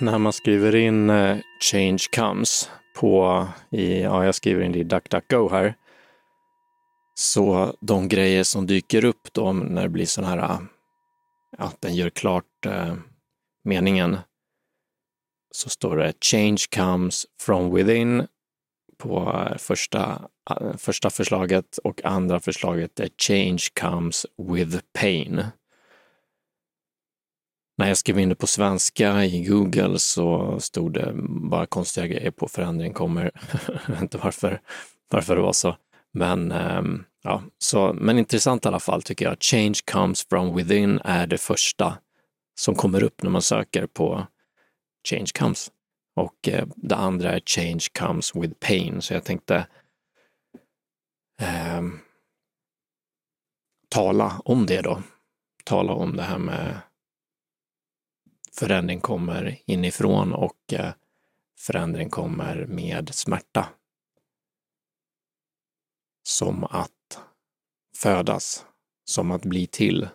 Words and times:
när 0.00 0.18
man 0.18 0.32
skriver 0.32 0.74
in 0.74 1.10
eh, 1.10 1.38
change 1.60 2.02
comes 2.16 2.70
på, 2.96 3.46
i, 3.70 4.00
ja, 4.00 4.24
jag 4.24 4.34
skriver 4.34 4.62
in 4.62 4.72
det 4.72 4.78
i 4.78 4.84
DuckDuckGo 4.84 5.48
här, 5.50 5.74
så 7.14 7.76
de 7.80 8.08
grejer 8.08 8.44
som 8.44 8.66
dyker 8.66 9.04
upp 9.04 9.32
då 9.32 9.52
när 9.52 9.82
det 9.82 9.88
blir 9.88 10.06
sån 10.06 10.24
här, 10.24 10.38
eh, 10.38 10.60
att 11.58 11.80
den 11.80 11.94
gör 11.94 12.10
klart 12.10 12.66
eh, 12.66 12.94
meningen, 13.64 14.16
så 15.50 15.68
står 15.68 15.96
det 15.96 16.12
change 16.24 16.64
comes 16.74 17.26
from 17.40 17.74
within 17.74 18.26
på 18.98 19.46
eh, 19.50 19.56
första, 19.56 20.28
första 20.78 21.10
förslaget 21.10 21.78
och 21.78 22.04
andra 22.04 22.40
förslaget 22.40 23.00
är 23.00 23.08
change 23.18 23.62
comes 23.80 24.26
with 24.38 24.78
pain. 24.92 25.44
När 27.76 27.88
jag 27.88 27.96
skrev 27.96 28.18
in 28.18 28.28
det 28.28 28.34
på 28.34 28.46
svenska 28.46 29.24
i 29.24 29.44
Google 29.44 29.98
så 29.98 30.60
stod 30.60 30.92
det 30.92 31.12
bara 31.50 31.66
konstiga 31.66 32.06
grejer 32.06 32.30
på 32.30 32.48
förändring 32.48 32.92
kommer. 32.92 33.30
jag 33.86 33.94
vet 33.94 34.02
inte 34.02 34.18
varför, 34.18 34.60
varför 35.10 35.36
det 35.36 35.42
var 35.42 35.52
så. 35.52 35.76
Men, 36.12 36.52
ehm, 36.52 37.04
ja, 37.22 37.42
så, 37.58 37.92
men 37.92 38.18
intressant 38.18 38.64
i 38.64 38.68
alla 38.68 38.80
fall 38.80 39.02
tycker 39.02 39.24
jag. 39.24 39.36
Change 39.40 39.74
comes 39.92 40.26
from 40.28 40.56
within 40.56 41.00
är 41.04 41.26
det 41.26 41.38
första 41.38 41.98
som 42.60 42.74
kommer 42.74 43.02
upp 43.02 43.22
när 43.22 43.30
man 43.30 43.42
söker 43.42 43.86
på 43.86 44.26
change 45.08 45.26
comes. 45.38 45.70
Och 46.16 46.48
eh, 46.48 46.66
det 46.76 46.96
andra 46.96 47.32
är 47.32 47.40
change 47.46 47.84
comes 47.98 48.36
with 48.36 48.54
pain. 48.60 49.02
Så 49.02 49.14
jag 49.14 49.24
tänkte 49.24 49.66
eh, 51.40 51.82
tala 53.88 54.40
om 54.44 54.66
det 54.66 54.82
då. 54.82 55.02
Tala 55.64 55.92
om 55.92 56.16
det 56.16 56.22
här 56.22 56.38
med 56.38 56.80
förändring 58.54 59.00
kommer 59.00 59.58
inifrån 59.66 60.32
och 60.32 60.72
eh, 60.72 60.92
förändring 61.58 62.10
kommer 62.10 62.66
med 62.66 63.14
smärta. 63.14 63.68
Som 66.22 66.64
att 66.64 67.18
födas, 67.96 68.66
som 69.04 69.30
att 69.30 69.44
bli 69.44 69.66
till. 69.66 70.08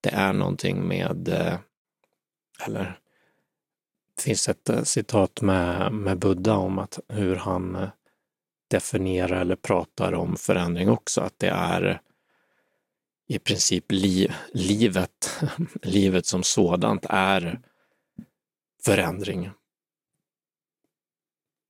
Det 0.00 0.10
är 0.10 0.32
någonting 0.32 0.88
med, 0.88 1.28
eh, 1.28 1.58
eller 2.66 3.00
det 4.16 4.22
finns 4.22 4.48
ett 4.48 4.68
eh, 4.68 4.82
citat 4.82 5.40
med, 5.40 5.92
med 5.92 6.18
Buddha 6.18 6.56
om 6.56 6.78
att 6.78 6.98
hur 7.08 7.36
han 7.36 7.88
definierar 8.68 9.40
eller 9.40 9.56
pratar 9.56 10.12
om 10.12 10.36
förändring 10.36 10.90
också, 10.90 11.20
att 11.20 11.38
det 11.38 11.48
är 11.48 12.00
i 13.28 13.38
princip 13.38 13.92
liv, 13.92 14.32
livet, 14.52 15.40
livet 15.82 16.26
som 16.26 16.42
sådant 16.42 17.06
är 17.08 17.60
förändring. 18.84 19.50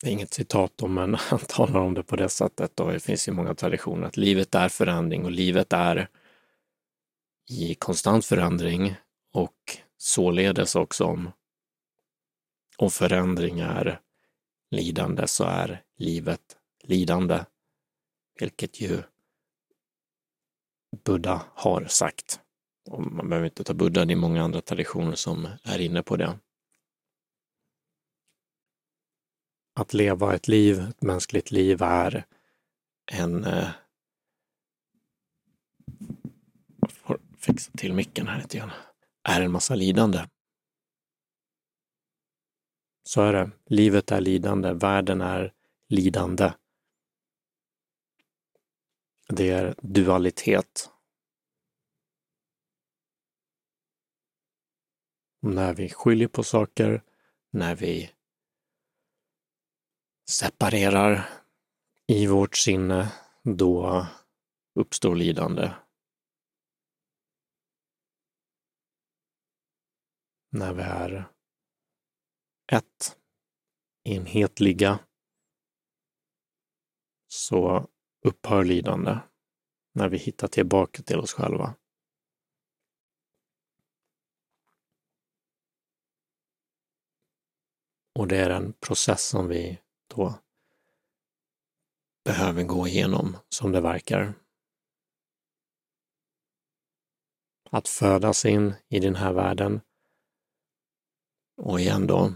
Det 0.00 0.08
är 0.08 0.12
inget 0.12 0.34
citat 0.34 0.82
om, 0.82 0.94
men 0.94 1.14
han 1.18 1.38
talar 1.38 1.80
om 1.80 1.94
det 1.94 2.02
på 2.02 2.16
det 2.16 2.28
sättet 2.28 2.80
och 2.80 2.92
det 2.92 3.00
finns 3.00 3.28
ju 3.28 3.32
många 3.32 3.54
traditioner 3.54 4.06
att 4.06 4.16
livet 4.16 4.54
är 4.54 4.68
förändring 4.68 5.24
och 5.24 5.30
livet 5.30 5.72
är 5.72 6.08
i 7.50 7.74
konstant 7.74 8.24
förändring 8.24 8.94
och 9.32 9.78
således 9.96 10.74
också 10.74 11.04
om, 11.04 11.30
om 12.76 12.90
förändring 12.90 13.60
är 13.60 14.00
lidande 14.70 15.26
så 15.26 15.44
är 15.44 15.82
livet 15.96 16.56
lidande, 16.84 17.44
vilket 18.40 18.80
ju 18.80 19.02
Buddha 21.04 21.42
har 21.54 21.84
sagt. 21.84 22.40
Och 22.90 23.02
man 23.02 23.28
behöver 23.28 23.46
inte 23.46 23.64
ta 23.64 23.74
Buddha, 23.74 24.04
det 24.04 24.14
är 24.14 24.16
många 24.16 24.42
andra 24.42 24.60
traditioner 24.60 25.14
som 25.14 25.48
är 25.64 25.78
inne 25.78 26.02
på 26.02 26.16
det. 26.16 26.38
Att 29.80 29.94
leva 29.94 30.34
ett 30.34 30.48
liv, 30.48 30.80
ett 30.80 31.02
mänskligt 31.02 31.50
liv, 31.50 31.82
är 31.82 32.26
en... 33.12 33.44
Eh, 33.44 33.70
jag 36.80 36.92
får 36.92 37.20
fixa 37.38 37.72
till 37.72 37.94
micken 37.94 38.26
här 38.26 38.38
lite 38.38 38.58
grann. 38.58 38.70
Är 39.28 39.40
en 39.40 39.52
massa 39.52 39.74
lidande. 39.74 40.28
Så 43.02 43.22
är 43.22 43.32
det. 43.32 43.50
Livet 43.66 44.10
är 44.10 44.20
lidande, 44.20 44.72
världen 44.72 45.20
är 45.20 45.52
lidande. 45.88 46.52
Det 49.32 49.50
är 49.50 49.74
dualitet. 49.82 50.90
När 55.40 55.74
vi 55.74 55.88
skiljer 55.90 56.28
på 56.28 56.42
saker, 56.42 57.04
när 57.50 57.76
vi 57.76 58.10
separerar 60.30 61.28
i 62.06 62.26
vårt 62.26 62.56
sinne, 62.56 63.12
då 63.42 64.06
uppstår 64.74 65.14
lidande. 65.14 65.72
När 70.50 70.74
vi 70.74 70.82
är 70.82 71.32
ett, 72.72 73.18
enhetliga, 74.04 74.98
så 77.26 77.88
upphör 78.22 78.64
lidande 78.64 79.18
när 79.92 80.08
vi 80.08 80.16
hittar 80.16 80.48
tillbaka 80.48 81.02
till 81.02 81.18
oss 81.18 81.32
själva. 81.32 81.74
Och 88.14 88.28
det 88.28 88.36
är 88.36 88.50
en 88.50 88.72
process 88.72 89.26
som 89.28 89.48
vi 89.48 89.78
då 90.14 90.34
behöver 92.24 92.62
gå 92.62 92.88
igenom, 92.88 93.36
som 93.48 93.72
det 93.72 93.80
verkar. 93.80 94.34
Att 97.70 97.88
födas 97.88 98.44
in 98.44 98.74
i 98.88 99.00
den 99.00 99.16
här 99.16 99.32
världen. 99.32 99.80
Och 101.56 101.80
igen 101.80 102.06
då, 102.06 102.32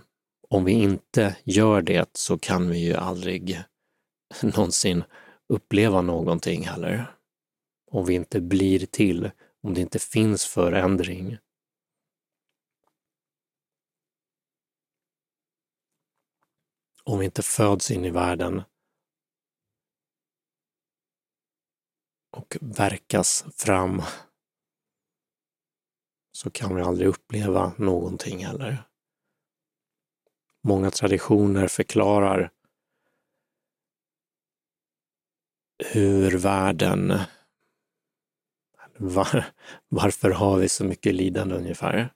om 0.49 0.65
vi 0.65 0.73
inte 0.73 1.37
gör 1.45 1.83
det 1.83 2.17
så 2.17 2.39
kan 2.39 2.69
vi 2.69 2.79
ju 2.79 2.95
aldrig 2.95 3.63
någonsin 4.43 5.05
uppleva 5.49 6.03
någonting 6.03 6.63
heller. 6.65 7.17
Om 7.91 8.07
vi 8.07 8.15
inte 8.15 8.41
blir 8.41 8.87
till, 8.87 9.31
om 9.61 9.75
det 9.75 9.81
inte 9.81 9.99
finns 9.99 10.45
förändring. 10.45 11.39
Om 17.05 17.19
vi 17.19 17.25
inte 17.25 17.43
föds 17.43 17.91
in 17.91 18.05
i 18.05 18.11
världen 18.11 18.63
och 22.31 22.57
verkas 22.61 23.45
fram 23.57 24.03
så 26.33 26.51
kan 26.51 26.75
vi 26.75 26.83
aldrig 26.83 27.09
uppleva 27.09 27.73
någonting 27.79 28.45
heller. 28.47 28.89
Många 30.63 30.91
traditioner 30.91 31.69
förklarar 31.69 32.51
hur 35.85 36.39
världen... 36.39 37.15
Var, 38.99 39.45
varför 39.89 40.31
har 40.31 40.59
vi 40.59 40.69
så 40.69 40.85
mycket 40.85 41.15
lidande 41.15 41.55
ungefär? 41.55 42.13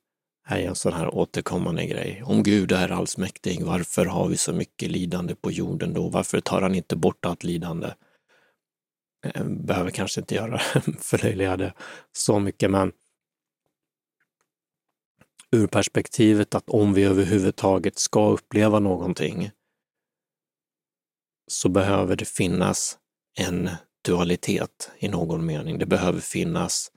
är 0.48 0.68
en 0.68 0.74
sån 0.74 0.92
här 0.92 1.14
återkommande 1.14 1.86
grej. 1.86 2.22
Om 2.24 2.42
Gud 2.42 2.72
är 2.72 2.88
allsmäktig, 2.88 3.62
varför 3.62 4.06
har 4.06 4.28
vi 4.28 4.36
så 4.36 4.52
mycket 4.52 4.90
lidande 4.90 5.34
på 5.34 5.50
jorden 5.50 5.94
då? 5.94 6.08
Varför 6.08 6.40
tar 6.40 6.62
han 6.62 6.74
inte 6.74 6.96
bort 6.96 7.24
allt 7.24 7.44
lidande? 7.44 7.94
Eh, 9.24 9.44
behöver 9.44 9.90
kanske 9.90 10.20
inte 10.20 10.34
göra 10.34 10.58
förlöjliga 10.98 11.56
det 11.56 11.72
så 12.12 12.38
mycket, 12.38 12.70
men 12.70 12.92
ur 15.50 15.66
perspektivet 15.66 16.54
att 16.54 16.70
om 16.70 16.94
vi 16.94 17.04
överhuvudtaget 17.04 17.98
ska 17.98 18.30
uppleva 18.30 18.78
någonting 18.78 19.50
så 21.46 21.68
behöver 21.68 22.16
det 22.16 22.28
finnas 22.28 22.98
en 23.36 23.70
dualitet 24.04 24.90
i 24.98 25.08
någon 25.08 25.46
mening. 25.46 25.78
Det 25.78 25.86
behöver 25.86 26.20
finnas 26.20 26.92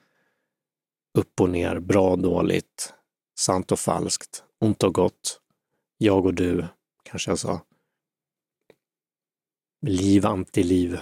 upp 1.17 1.41
och 1.41 1.49
ner, 1.49 1.79
bra 1.79 2.11
och 2.11 2.19
dåligt, 2.19 2.93
sant 3.39 3.71
och 3.71 3.79
falskt, 3.79 4.43
ont 4.59 4.83
och 4.83 4.93
gott, 4.93 5.41
jag 5.97 6.25
och 6.25 6.33
du, 6.33 6.67
kanske 7.03 7.31
jag 7.31 7.39
sa. 7.39 7.65
Liv, 9.81 10.25
antiliv. 10.25 10.99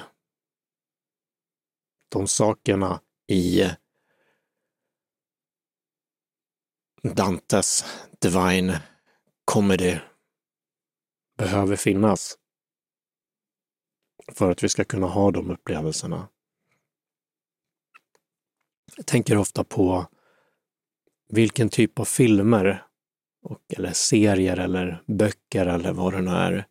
De 2.09 2.27
sakerna 2.27 3.01
i 3.27 3.63
Dantes 7.03 7.85
Divine 8.19 8.79
Comedy 9.45 9.97
behöver 11.37 11.75
finnas 11.75 12.37
för 14.31 14.51
att 14.51 14.63
vi 14.63 14.69
ska 14.69 14.83
kunna 14.83 15.07
ha 15.07 15.31
de 15.31 15.51
upplevelserna. 15.51 16.27
Jag 18.95 19.05
tänker 19.05 19.37
ofta 19.37 19.63
på 19.63 20.05
vilken 21.29 21.69
typ 21.69 21.99
av 21.99 22.05
filmer 22.05 22.83
och, 23.41 23.59
eller 23.77 23.93
serier 23.93 24.57
eller 24.57 25.03
böcker 25.05 25.65
eller 25.65 25.91
vad 25.91 26.13
det 26.13 26.21
nu 26.21 26.31
är, 26.31 26.67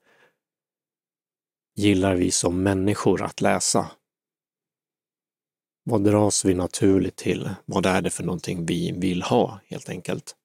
gillar 1.74 2.14
vi 2.14 2.30
som 2.30 2.62
människor 2.62 3.22
att 3.22 3.40
läsa? 3.40 3.90
Vad 5.82 6.04
dras 6.04 6.44
vi 6.44 6.54
naturligt 6.54 7.16
till? 7.16 7.50
Vad 7.64 7.86
är 7.86 8.02
det 8.02 8.10
för 8.10 8.24
någonting 8.24 8.66
vi 8.66 8.92
vill 8.92 9.22
ha, 9.22 9.60
helt 9.66 9.88
enkelt? 9.88 10.36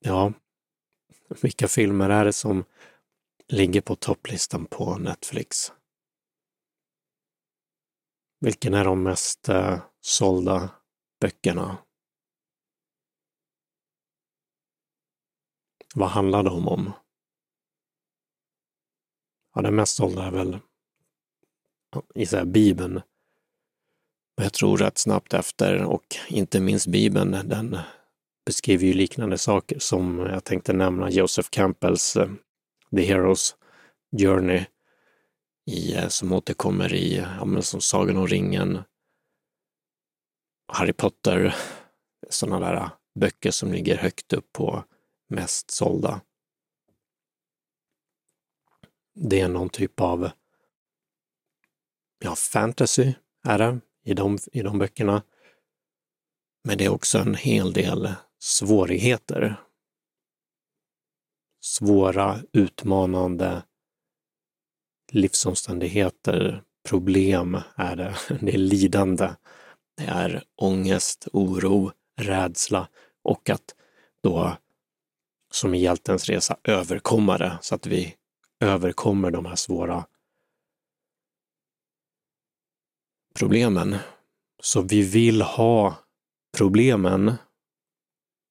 Ja, 0.00 0.32
vilka 1.42 1.68
filmer 1.68 2.10
är 2.10 2.24
det 2.24 2.32
som 2.32 2.64
ligger 3.52 3.80
på 3.80 3.96
topplistan 3.96 4.66
på 4.66 4.98
Netflix? 4.98 5.72
Vilken 8.40 8.74
är 8.74 8.84
de 8.84 9.02
mest 9.02 9.48
eh, 9.48 9.82
sålda 10.00 10.70
böckerna? 11.20 11.78
Vad 15.94 16.08
handlar 16.08 16.42
de 16.42 16.68
om? 16.68 16.92
Ja, 19.54 19.62
den 19.62 19.74
mest 19.74 19.96
sålda 19.96 20.24
är 20.24 20.30
väl 20.30 20.58
gissar 22.14 22.44
Bibeln. 22.44 23.00
Jag 24.34 24.52
tror 24.52 24.76
rätt 24.76 24.98
snabbt 24.98 25.34
efter 25.34 25.84
och 25.84 26.06
inte 26.28 26.60
minst 26.60 26.86
Bibeln, 26.86 27.30
den 27.30 27.78
beskriver 28.46 28.86
ju 28.86 28.92
liknande 28.92 29.38
saker 29.38 29.78
som 29.78 30.18
jag 30.18 30.44
tänkte 30.44 30.72
nämna 30.72 31.10
Joseph 31.10 31.48
Campbells 31.50 32.16
eh, 32.16 32.30
The 32.96 33.02
Heroes 33.02 33.56
Journey 34.20 34.64
i, 35.66 35.94
eh, 35.94 36.08
som 36.08 36.32
återkommer 36.32 36.94
i 36.94 37.16
ja, 37.16 37.44
men 37.44 37.62
som 37.62 37.80
Sagan 37.80 38.16
om 38.16 38.26
ringen, 38.26 38.82
Harry 40.72 40.92
Potter, 40.92 41.54
sådana 42.28 42.66
där 42.66 42.76
eh, 42.76 42.90
böcker 43.14 43.50
som 43.50 43.72
ligger 43.72 43.96
högt 43.96 44.32
upp 44.32 44.52
på 44.52 44.84
mest 45.28 45.70
sålda. 45.70 46.20
Det 49.14 49.40
är 49.40 49.48
någon 49.48 49.68
typ 49.68 50.00
av 50.00 50.30
ja, 52.18 52.34
fantasy 52.36 53.12
är 53.44 53.58
det 53.58 53.80
i 54.04 54.14
de, 54.14 54.38
i 54.52 54.62
de 54.62 54.78
böckerna. 54.78 55.22
Men 56.64 56.78
det 56.78 56.84
är 56.84 56.88
också 56.88 57.18
en 57.18 57.34
hel 57.34 57.72
del 57.72 58.12
svårigheter. 58.38 59.56
Svåra, 61.60 62.38
utmanande 62.52 63.62
livsomständigheter, 65.12 66.62
problem 66.88 67.60
är 67.76 67.96
det. 67.96 68.16
Det 68.40 68.54
är 68.54 68.58
lidande. 68.58 69.30
Det 69.96 70.04
är 70.04 70.44
ångest, 70.56 71.28
oro, 71.32 71.92
rädsla 72.16 72.88
och 73.22 73.50
att 73.50 73.74
då, 74.22 74.56
som 75.52 75.74
i 75.74 75.78
hjältens 75.78 76.26
resa, 76.28 76.56
överkomma 76.64 77.38
det 77.38 77.58
så 77.62 77.74
att 77.74 77.86
vi 77.86 78.14
överkommer 78.60 79.30
de 79.30 79.46
här 79.46 79.56
svåra 79.56 80.06
problemen. 83.34 83.96
Så 84.62 84.82
vi 84.82 85.02
vill 85.02 85.42
ha 85.42 85.94
problemen 86.56 87.34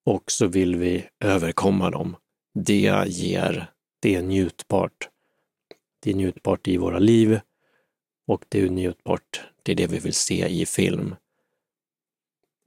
och 0.05 0.31
så 0.31 0.47
vill 0.47 0.75
vi 0.75 1.09
överkomma 1.19 1.89
dem. 1.89 2.15
Det 2.53 3.05
ger, 3.07 3.71
det 3.99 4.15
är 4.15 4.21
njutbart. 4.21 5.09
Det 5.99 6.09
är 6.09 6.15
njutbart 6.15 6.67
i 6.67 6.77
våra 6.77 6.99
liv 6.99 7.39
och 8.27 8.45
det 8.49 8.61
är 8.61 8.69
njutbart, 8.69 9.41
det 9.63 9.71
är 9.71 9.75
det 9.75 9.87
vi 9.87 9.99
vill 9.99 10.13
se 10.13 10.47
i 10.47 10.65
film. 10.65 11.15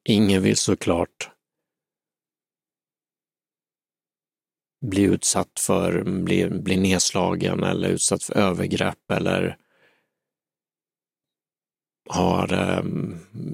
Ingen 0.05 0.43
vill 0.43 0.57
såklart 0.57 1.31
bli 4.81 5.03
utsatt 5.03 5.61
för, 5.61 6.05
bli, 6.05 6.51
bli 6.51 6.77
nedslagen 6.77 7.63
eller 7.63 7.89
utsatt 7.89 8.23
för 8.23 8.35
övergrepp 8.35 9.11
eller 9.11 9.57
har 12.09 12.53
eh, 12.53 12.85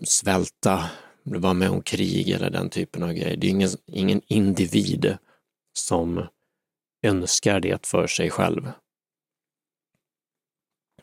svälta 0.05 0.91
vara 1.23 1.55
med 1.55 1.71
om 1.71 1.83
krig 1.83 2.29
eller 2.29 2.51
den 2.51 2.71
typen 2.71 3.03
av 3.03 3.13
grejer. 3.13 3.37
Det 3.37 3.47
är 3.47 3.51
ingen, 3.51 3.71
ingen 3.87 4.21
individ 4.27 5.19
som 5.79 6.27
önskar 7.03 7.61
det 7.61 7.87
för 7.87 8.07
sig 8.07 8.31
själv. 8.31 8.73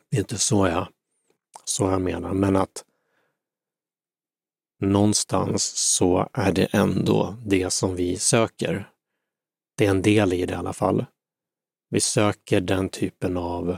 Det 0.10 0.18
är 0.18 0.22
inte 0.22 0.38
så 0.38 0.68
jag, 0.68 0.88
så 1.66 1.83
jag 1.83 2.01
menar, 2.01 2.33
men 2.33 2.56
att 2.56 2.86
någonstans 4.80 5.63
så 5.95 6.30
är 6.33 6.51
det 6.51 6.66
ändå 6.66 7.38
det 7.45 7.74
som 7.74 7.95
vi 7.95 8.18
söker. 8.18 8.89
Det 9.77 9.86
är 9.86 9.89
en 9.89 10.01
del 10.01 10.33
i 10.33 10.45
det 10.45 10.54
i 10.54 10.56
alla 10.56 10.74
fall. 10.74 11.06
Vi 11.89 12.00
söker 12.00 12.62
den 12.62 12.89
typen 12.89 13.38
av 13.38 13.78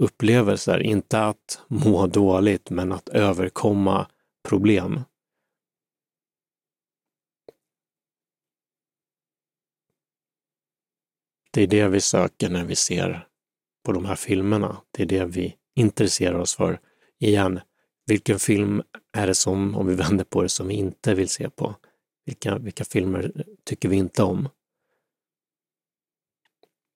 upplevelser, 0.00 0.82
inte 0.82 1.24
att 1.24 1.60
må 1.68 2.06
dåligt, 2.06 2.70
men 2.70 2.92
att 2.92 3.08
överkomma 3.08 4.06
problem. 4.48 5.00
Det 11.56 11.62
är 11.62 11.66
det 11.66 11.88
vi 11.88 12.00
söker 12.00 12.48
när 12.50 12.64
vi 12.64 12.76
ser 12.76 13.28
på 13.84 13.92
de 13.92 14.04
här 14.04 14.16
filmerna. 14.16 14.82
Det 14.90 15.02
är 15.02 15.06
det 15.06 15.24
vi 15.24 15.56
intresserar 15.74 16.38
oss 16.38 16.54
för. 16.54 16.80
Igen, 17.18 17.60
vilken 18.06 18.38
film 18.38 18.82
är 19.12 19.26
det 19.26 19.34
som, 19.34 19.76
om 19.76 19.86
vi 19.86 19.94
vänder 20.04 20.24
på 20.24 20.42
det, 20.42 20.48
som 20.48 20.68
vi 20.68 20.74
inte 20.74 21.14
vill 21.14 21.28
se 21.28 21.50
på? 21.50 21.74
Vilka, 22.26 22.58
vilka 22.58 22.84
filmer 22.84 23.44
tycker 23.64 23.88
vi 23.88 23.96
inte 23.96 24.22
om? 24.22 24.48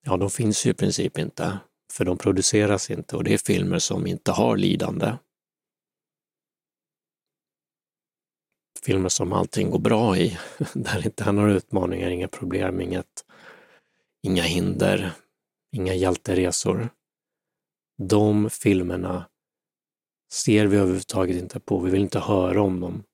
Ja, 0.07 0.17
de 0.17 0.31
finns 0.31 0.67
ju 0.67 0.71
i 0.71 0.75
princip 0.75 1.19
inte, 1.19 1.59
för 1.93 2.05
de 2.05 2.19
produceras 2.19 2.91
inte 2.91 3.17
och 3.17 3.25
det 3.25 3.35
är 3.35 3.39
filmer 3.39 3.79
som 3.79 4.07
inte 4.07 4.33
har 4.33 4.57
lidande. 4.57 5.13
Filmer 8.83 9.09
som 9.09 9.33
allting 9.33 9.71
går 9.71 9.79
bra 9.79 10.17
i, 10.17 10.39
där 10.75 10.95
det 10.95 11.05
inte 11.05 11.25
är 11.25 11.33
några 11.33 11.53
utmaningar, 11.53 12.11
inga 12.11 12.29
problem, 12.29 12.81
inget 12.81 13.25
inga 14.23 14.43
hinder, 14.43 15.13
inga 15.73 15.95
hjälteresor. 15.95 16.89
De 17.97 18.51
filmerna 18.51 19.31
ser 20.33 20.67
vi 20.67 20.77
överhuvudtaget 20.77 21.37
inte 21.37 21.61
på. 21.61 21.81
Vi 21.81 21.91
vill 21.91 22.01
inte 22.01 22.19
höra 22.19 22.63
om 22.63 22.81
dem. 22.81 23.05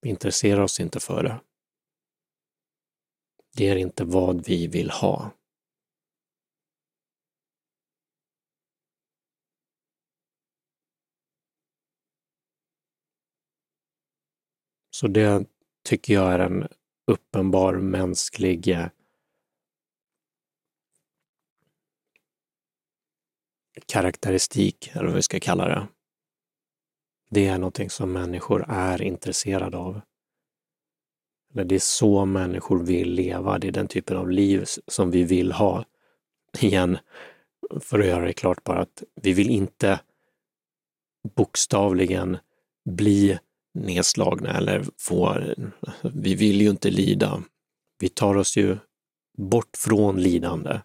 Vi 0.00 0.10
intresserar 0.10 0.60
oss 0.60 0.80
inte 0.80 1.00
för 1.00 1.22
det. 1.22 1.40
Det 3.56 3.68
är 3.68 3.76
inte 3.76 4.04
vad 4.04 4.46
vi 4.46 4.66
vill 4.66 4.90
ha. 4.90 5.30
Så 14.90 15.08
det 15.08 15.46
tycker 15.84 16.14
jag 16.14 16.32
är 16.32 16.38
en 16.38 16.68
uppenbar 17.06 17.74
mänsklig 17.74 18.68
eh, 18.68 18.86
karaktäristik, 23.86 24.90
eller 24.94 25.06
vad 25.06 25.14
vi 25.14 25.22
ska 25.22 25.40
kalla 25.40 25.68
det. 25.68 25.88
Det 27.30 27.46
är 27.46 27.58
någonting 27.58 27.90
som 27.90 28.12
människor 28.12 28.64
är 28.68 29.02
intresserade 29.02 29.76
av. 29.76 30.00
Eller 31.54 31.64
det 31.64 31.74
är 31.74 31.78
så 31.78 32.24
människor 32.24 32.82
vill 32.82 33.12
leva, 33.12 33.58
det 33.58 33.68
är 33.68 33.72
den 33.72 33.88
typen 33.88 34.16
av 34.16 34.30
liv 34.30 34.64
som 34.86 35.10
vi 35.10 35.24
vill 35.24 35.52
ha. 35.52 35.84
Igen, 36.60 36.98
för 37.80 38.00
att 38.00 38.06
göra 38.06 38.24
det 38.24 38.32
klart 38.32 38.64
bara 38.64 38.80
att 38.80 39.02
vi 39.14 39.32
vill 39.32 39.50
inte 39.50 40.00
bokstavligen 41.34 42.38
bli 42.84 43.38
nedslagna 43.74 44.56
eller 44.56 44.84
får, 44.98 45.54
vi 46.02 46.34
vill 46.34 46.60
ju 46.60 46.70
inte 46.70 46.90
lida. 46.90 47.42
Vi 47.98 48.08
tar 48.08 48.36
oss 48.36 48.56
ju 48.56 48.76
bort 49.38 49.76
från 49.76 50.22
lidande. 50.22 50.80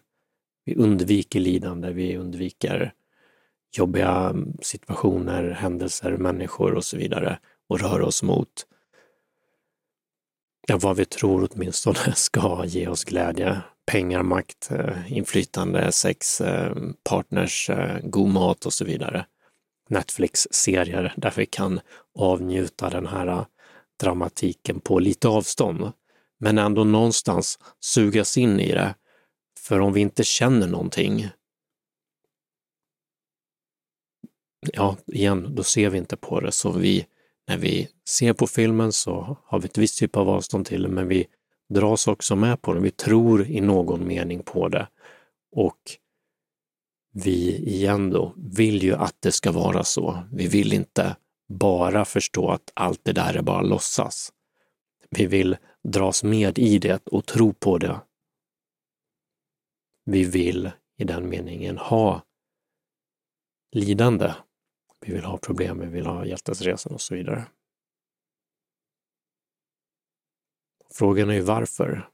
Vi 0.64 0.74
undviker 0.74 1.40
lidande, 1.40 1.90
vi 1.90 2.16
undviker 2.16 2.92
jobbiga 3.76 4.10
mm, 4.10 4.52
situationer, 4.62 5.50
händelser, 5.50 6.16
människor 6.16 6.74
och 6.74 6.84
så 6.84 6.96
vidare 6.96 7.38
och 7.68 7.80
rör 7.80 8.00
oss 8.00 8.22
mot 8.22 8.66
ja, 10.68 10.78
vad 10.78 10.96
vi 10.96 11.04
tror 11.04 11.48
åtminstone 11.50 11.98
ska 12.14 12.64
ge 12.64 12.88
oss 12.88 13.04
glädje. 13.04 13.60
Pengar, 13.86 14.22
makt, 14.22 14.70
eh, 14.70 15.12
inflytande, 15.12 15.92
sex, 15.92 16.40
eh, 16.40 16.76
partners, 17.08 17.70
eh, 17.70 17.98
god 18.02 18.28
mat 18.28 18.66
och 18.66 18.72
så 18.72 18.84
vidare. 18.84 19.26
Netflix-serier 19.90 21.14
där 21.16 21.32
vi 21.36 21.46
kan 21.46 21.80
avnjuta 22.14 22.90
den 22.90 23.06
här 23.06 23.26
äh, 23.26 23.46
dramatiken 24.00 24.80
på 24.80 24.98
lite 24.98 25.28
avstånd. 25.28 25.92
Men 26.38 26.58
ändå 26.58 26.84
någonstans 26.84 27.58
sugas 27.80 28.38
in 28.38 28.60
i 28.60 28.72
det. 28.72 28.94
För 29.58 29.80
om 29.80 29.92
vi 29.92 30.00
inte 30.00 30.24
känner 30.24 30.66
någonting, 30.66 31.28
ja, 34.72 34.96
igen, 35.06 35.54
då 35.54 35.62
ser 35.62 35.90
vi 35.90 35.98
inte 35.98 36.16
på 36.16 36.40
det. 36.40 36.52
Så 36.52 36.72
vi, 36.72 37.06
när 37.48 37.56
vi 37.56 37.88
ser 38.08 38.32
på 38.32 38.46
filmen 38.46 38.92
så 38.92 39.36
har 39.44 39.60
vi 39.60 39.66
ett 39.66 39.78
visst 39.78 39.98
typ 39.98 40.16
av 40.16 40.28
avstånd 40.28 40.66
till 40.66 40.82
det, 40.82 40.88
men 40.88 41.08
vi 41.08 41.26
dras 41.68 42.08
också 42.08 42.36
med 42.36 42.62
på 42.62 42.74
den. 42.74 42.82
Vi 42.82 42.90
tror 42.90 43.46
i 43.46 43.60
någon 43.60 44.06
mening 44.06 44.42
på 44.42 44.68
det. 44.68 44.88
Och 45.52 45.78
vi 47.12 47.56
igen 47.56 48.10
då 48.10 48.34
vill 48.36 48.82
ju 48.82 48.94
att 48.94 49.16
det 49.20 49.32
ska 49.32 49.52
vara 49.52 49.84
så. 49.84 50.24
Vi 50.32 50.48
vill 50.48 50.72
inte 50.72 51.16
bara 51.48 52.04
förstå 52.04 52.50
att 52.50 52.72
allt 52.74 53.00
det 53.04 53.12
där 53.12 53.34
är 53.34 53.42
bara 53.42 53.62
låtsas. 53.62 54.32
Vi 55.10 55.26
vill 55.26 55.56
dras 55.82 56.24
med 56.24 56.58
i 56.58 56.78
det 56.78 57.06
och 57.06 57.26
tro 57.26 57.52
på 57.52 57.78
det. 57.78 58.00
Vi 60.04 60.24
vill 60.24 60.70
i 60.96 61.04
den 61.04 61.28
meningen 61.28 61.78
ha 61.78 62.22
lidande. 63.72 64.34
Vi 65.00 65.12
vill 65.12 65.24
ha 65.24 65.38
problem, 65.38 65.80
vi 65.80 65.86
vill 65.86 66.06
ha 66.06 66.26
hjältesresan 66.26 66.92
och 66.92 67.00
så 67.00 67.14
vidare. 67.14 67.46
Frågan 70.90 71.30
är 71.30 71.34
ju 71.34 71.40
varför. 71.40 72.10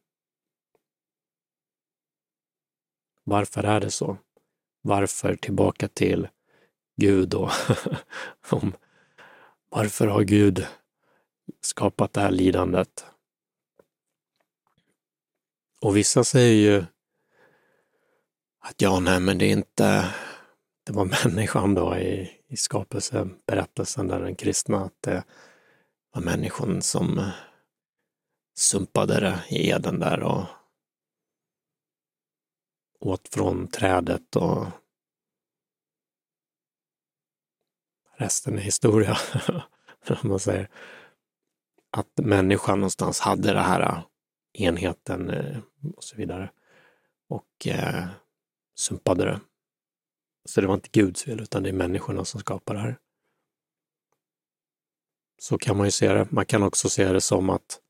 Varför 3.25 3.65
är 3.65 3.81
det 3.81 3.91
så? 3.91 4.19
Varför 4.87 5.37
tillbaka 5.37 5.89
till 5.89 6.29
Gud 6.97 7.35
och 7.35 7.51
om 8.51 8.73
varför 9.69 10.07
har 10.07 10.23
Gud 10.23 10.67
skapat 11.61 12.13
det 12.13 12.21
här 12.21 12.31
lidandet? 12.31 13.07
Och 15.81 15.97
vissa 15.97 16.25
säger 16.25 16.55
ju 16.55 16.85
att 18.61 18.83
ja, 18.83 19.01
nej, 19.01 19.21
men 19.21 19.39
det 19.39 19.47
är 19.47 19.53
inte, 19.53 20.15
det 20.85 20.93
var 20.93 21.05
människan 21.25 21.75
då 21.75 21.97
i, 21.97 22.31
i 22.49 22.57
skapelseberättelsen 22.57 24.09
där 24.09 24.21
den 24.21 24.37
kristna, 24.37 24.85
att 24.85 25.03
det 25.03 25.25
var 26.13 26.23
människan 26.23 26.83
som 26.83 27.31
sumpade 28.59 29.21
det 29.21 29.45
i 29.49 29.71
Eden 29.71 29.99
där 29.99 30.23
och 30.23 30.45
åt 33.01 33.29
från 33.29 33.69
trädet 33.69 34.37
och 34.37 34.67
resten 38.17 38.59
är 38.59 38.63
historia, 38.63 39.17
om 40.23 40.29
man 40.29 40.39
säger. 40.39 40.69
Att 41.91 42.19
människan 42.19 42.79
någonstans 42.79 43.21
hade 43.21 43.53
det 43.53 43.61
här 43.61 43.81
eh, 43.81 44.03
enheten 44.53 45.31
eh, 45.31 45.59
och 45.97 46.05
så 46.05 46.17
vidare 46.17 46.51
och 47.29 47.67
eh, 47.67 48.07
sumpade 48.75 49.25
det. 49.25 49.41
Så 50.45 50.61
det 50.61 50.67
var 50.67 50.75
inte 50.75 50.89
Guds 50.93 51.25
fel, 51.25 51.41
utan 51.41 51.63
det 51.63 51.69
är 51.69 51.73
människorna 51.73 52.25
som 52.25 52.41
skapar 52.41 52.75
det 52.75 52.81
här. 52.81 52.99
Så 55.39 55.59
kan 55.59 55.77
man 55.77 55.87
ju 55.87 55.91
se 55.91 56.13
det. 56.13 56.27
Man 56.31 56.47
kan 56.47 56.63
också 56.63 56.89
se 56.89 57.13
det 57.13 57.21
som 57.21 57.51
att 57.51 57.81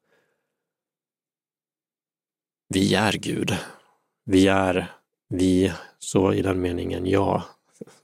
vi 2.69 2.95
är 2.95 3.13
Gud. 3.13 3.57
Vi 4.29 4.49
är 4.49 4.93
vi, 5.29 5.73
så 5.99 6.33
i 6.33 6.43
den 6.43 6.61
meningen 6.61 7.07
ja, 7.07 7.45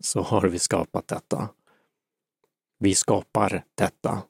så 0.00 0.20
har 0.20 0.48
vi 0.48 0.58
skapat 0.58 1.08
detta. 1.08 1.48
Vi 2.78 2.94
skapar 2.94 3.64
detta. 3.74 4.22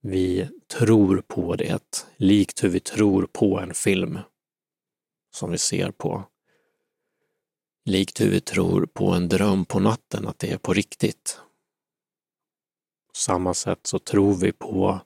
Vi 0.00 0.48
tror 0.66 1.22
på 1.26 1.56
det, 1.56 2.06
likt 2.16 2.64
hur 2.64 2.68
vi 2.68 2.80
tror 2.80 3.26
på 3.32 3.60
en 3.60 3.74
film 3.74 4.18
som 5.34 5.50
vi 5.50 5.58
ser 5.58 5.90
på. 5.90 6.24
Likt 7.84 8.20
hur 8.20 8.30
vi 8.30 8.40
tror 8.40 8.86
på 8.86 9.10
en 9.10 9.28
dröm 9.28 9.64
på 9.64 9.80
natten, 9.80 10.28
att 10.28 10.38
det 10.38 10.52
är 10.52 10.58
på 10.58 10.72
riktigt. 10.72 11.40
På 13.08 13.14
samma 13.14 13.54
sätt 13.54 13.86
så 13.86 13.98
tror 13.98 14.34
vi 14.34 14.52
på 14.52 15.00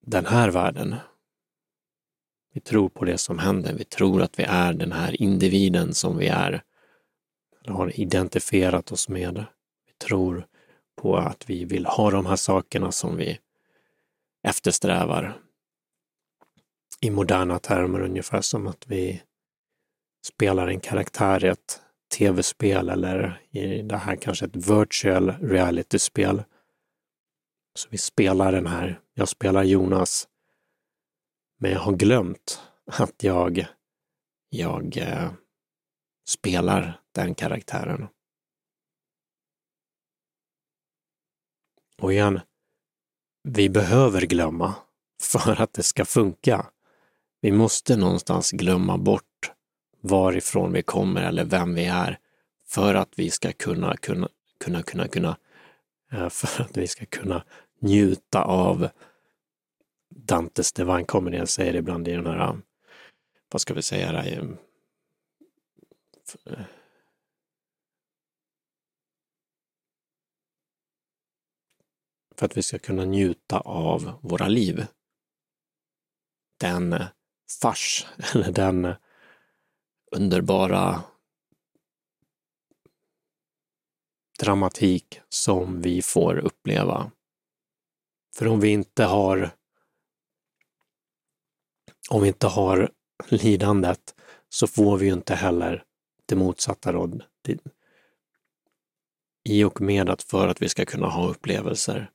den 0.00 0.26
här 0.26 0.50
världen. 0.50 0.96
Vi 2.54 2.60
tror 2.60 2.88
på 2.88 3.04
det 3.04 3.18
som 3.18 3.38
händer. 3.38 3.74
Vi 3.74 3.84
tror 3.84 4.22
att 4.22 4.38
vi 4.38 4.42
är 4.42 4.72
den 4.72 4.92
här 4.92 5.22
individen 5.22 5.94
som 5.94 6.18
vi 6.18 6.28
är, 6.28 6.62
eller 7.62 7.74
har 7.74 8.00
identifierat 8.00 8.92
oss 8.92 9.08
med. 9.08 9.44
Vi 9.86 10.06
tror 10.06 10.46
på 10.96 11.16
att 11.16 11.50
vi 11.50 11.64
vill 11.64 11.86
ha 11.86 12.10
de 12.10 12.26
här 12.26 12.36
sakerna 12.36 12.92
som 12.92 13.16
vi 13.16 13.38
eftersträvar. 14.42 15.38
I 17.00 17.10
moderna 17.10 17.58
termer 17.58 18.00
ungefär 18.00 18.40
som 18.40 18.66
att 18.66 18.86
vi 18.86 19.22
spelar 20.26 20.68
en 20.68 20.80
karaktär 20.80 21.44
i 21.44 21.48
ett 21.48 21.80
tv-spel 22.18 22.88
eller 22.88 23.42
i 23.50 23.82
det 23.82 23.96
här 23.96 24.16
kanske 24.16 24.44
ett 24.44 24.56
virtual 24.56 25.30
reality-spel. 25.30 26.42
Så 27.74 27.88
vi 27.90 27.98
spelar 27.98 28.52
den 28.52 28.66
här, 28.66 29.00
jag 29.14 29.28
spelar 29.28 29.62
Jonas, 29.62 30.28
men 31.58 31.70
jag 31.70 31.80
har 31.80 31.92
glömt 31.92 32.60
att 32.86 33.22
jag, 33.22 33.66
jag 34.48 34.96
eh, 34.96 35.32
spelar 36.28 37.00
den 37.12 37.34
karaktären. 37.34 38.08
Och 41.98 42.12
igen, 42.12 42.40
vi 43.42 43.68
behöver 43.68 44.20
glömma 44.20 44.74
för 45.22 45.60
att 45.60 45.72
det 45.72 45.82
ska 45.82 46.04
funka. 46.04 46.66
Vi 47.40 47.52
måste 47.52 47.96
någonstans 47.96 48.50
glömma 48.50 48.98
bort 48.98 49.52
varifrån 50.00 50.72
vi 50.72 50.82
kommer 50.82 51.22
eller 51.22 51.44
vem 51.44 51.74
vi 51.74 51.84
är 51.84 52.18
för 52.66 52.94
att 52.94 53.12
vi 53.16 53.30
ska 53.30 53.52
kunna, 53.52 53.96
kunna, 53.96 54.28
kunna, 54.64 54.82
kunna, 54.82 55.08
kunna, 55.08 55.36
eh, 56.12 56.28
för 56.28 56.62
att 56.62 56.76
vi 56.76 56.88
ska 56.88 57.04
kunna 57.06 57.44
njuta 57.80 58.42
av 58.42 58.88
Dantes 60.16 60.72
Divine 60.72 61.04
Comedy. 61.04 61.36
Jag 61.36 61.48
säger 61.48 61.74
ibland 61.74 62.08
i 62.08 62.12
den 62.12 62.26
här, 62.26 62.60
vad 63.52 63.60
ska 63.60 63.74
vi 63.74 63.82
säga, 63.82 64.06
här, 64.06 64.26
eh, 64.26 64.42
eh. 66.52 66.64
för 72.36 72.46
att 72.46 72.56
vi 72.56 72.62
ska 72.62 72.78
kunna 72.78 73.04
njuta 73.04 73.60
av 73.60 74.18
våra 74.22 74.48
liv. 74.48 74.86
Den 76.60 76.92
eh, 76.92 77.06
fars, 77.62 78.06
eller 78.34 78.52
den 78.52 78.94
underbara 80.10 81.02
dramatik 84.38 85.20
som 85.28 85.82
vi 85.82 86.02
får 86.02 86.38
uppleva. 86.38 87.10
För 88.36 88.48
om 88.48 88.60
vi 88.60 88.68
inte 88.68 89.04
har 89.04 89.50
om 92.10 92.22
vi 92.22 92.28
inte 92.28 92.46
har 92.46 92.90
lidandet 93.28 94.14
så 94.48 94.66
får 94.66 94.98
vi 94.98 95.06
ju 95.06 95.12
inte 95.12 95.34
heller 95.34 95.84
det 96.26 96.36
motsatta 96.36 96.92
råd. 96.92 97.24
I 99.44 99.64
och 99.64 99.80
med 99.80 100.10
att 100.10 100.22
för 100.22 100.48
att 100.48 100.62
vi 100.62 100.68
ska 100.68 100.84
kunna 100.84 101.06
ha 101.06 101.28
upplevelser 101.28 102.10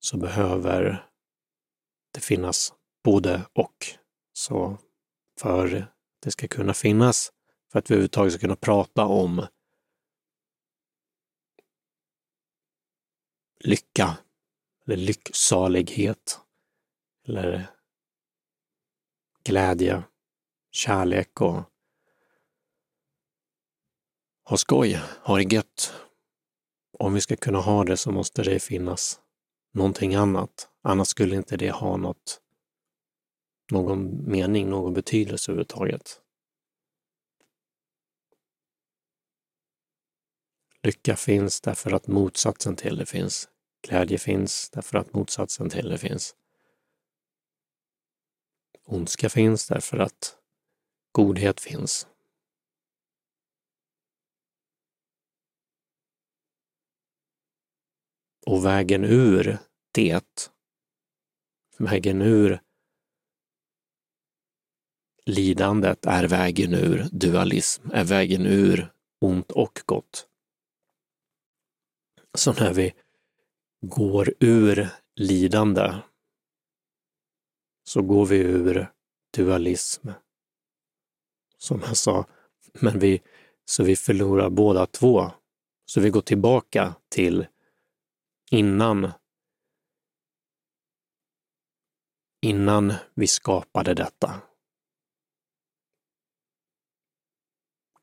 så 0.00 0.16
behöver 0.16 1.08
det 2.14 2.20
finnas 2.20 2.74
både 3.04 3.42
och. 3.52 3.86
Så 4.32 4.78
för 5.40 5.76
att 5.76 5.88
det 6.22 6.30
ska 6.30 6.48
kunna 6.48 6.74
finnas, 6.74 7.32
för 7.72 7.78
att 7.78 7.90
vi 7.90 7.94
överhuvudtaget 7.94 8.32
ska 8.32 8.40
kunna 8.40 8.56
prata 8.56 9.04
om 9.04 9.46
lycka 13.60 14.18
eller 14.86 14.96
lycksalighet 14.96 16.40
eller 17.28 17.66
glädje, 19.44 20.02
kärlek 20.70 21.40
och 21.40 21.62
ha 24.44 24.56
skoj, 24.56 25.00
ha 25.22 25.36
det 25.36 25.54
gött. 25.54 25.94
Om 26.98 27.14
vi 27.14 27.20
ska 27.20 27.36
kunna 27.36 27.58
ha 27.58 27.84
det 27.84 27.96
så 27.96 28.10
måste 28.12 28.42
det 28.42 28.60
finnas 28.60 29.20
någonting 29.74 30.14
annat. 30.14 30.68
Annars 30.82 31.08
skulle 31.08 31.36
inte 31.36 31.56
det 31.56 31.70
ha 31.70 31.96
något, 31.96 32.40
någon 33.70 34.30
mening, 34.30 34.70
någon 34.70 34.94
betydelse 34.94 35.52
överhuvudtaget. 35.52 36.20
Lycka 40.82 41.16
finns 41.16 41.60
därför 41.60 41.92
att 41.92 42.06
motsatsen 42.06 42.76
till 42.76 42.96
det 42.96 43.06
finns. 43.06 43.48
Glädje 43.88 44.18
finns 44.18 44.70
därför 44.70 44.98
att 44.98 45.14
motsatsen 45.14 45.70
till 45.70 45.88
det 45.88 45.98
finns. 45.98 46.34
Ondska 48.84 49.28
finns 49.28 49.68
därför 49.68 49.98
att 49.98 50.38
godhet 51.12 51.60
finns. 51.60 52.06
Och 58.46 58.64
vägen 58.64 59.04
ur 59.04 59.58
det, 59.92 60.50
vägen 61.78 62.22
ur 62.22 62.60
lidandet 65.26 66.06
är 66.06 66.28
vägen 66.28 66.74
ur 66.74 67.08
dualism, 67.12 67.90
är 67.90 68.04
vägen 68.04 68.46
ur 68.46 68.92
ont 69.20 69.50
och 69.50 69.82
gott. 69.86 70.28
Så 72.34 72.52
när 72.52 72.74
vi 72.74 72.94
går 73.80 74.34
ur 74.40 74.88
lidande 75.16 75.94
så 77.84 78.02
går 78.02 78.26
vi 78.26 78.36
ur 78.36 78.92
dualism. 79.36 80.08
Som 81.58 81.80
jag 81.86 81.96
sa, 81.96 82.26
men 82.72 82.98
vi, 82.98 83.22
så 83.64 83.84
vi 83.84 83.96
förlorar 83.96 84.50
båda 84.50 84.86
två. 84.86 85.30
Så 85.84 86.00
vi 86.00 86.10
går 86.10 86.20
tillbaka 86.20 86.94
till 87.08 87.46
innan 88.50 89.12
innan 92.42 92.94
vi 93.14 93.26
skapade 93.26 93.94
detta. 93.94 94.40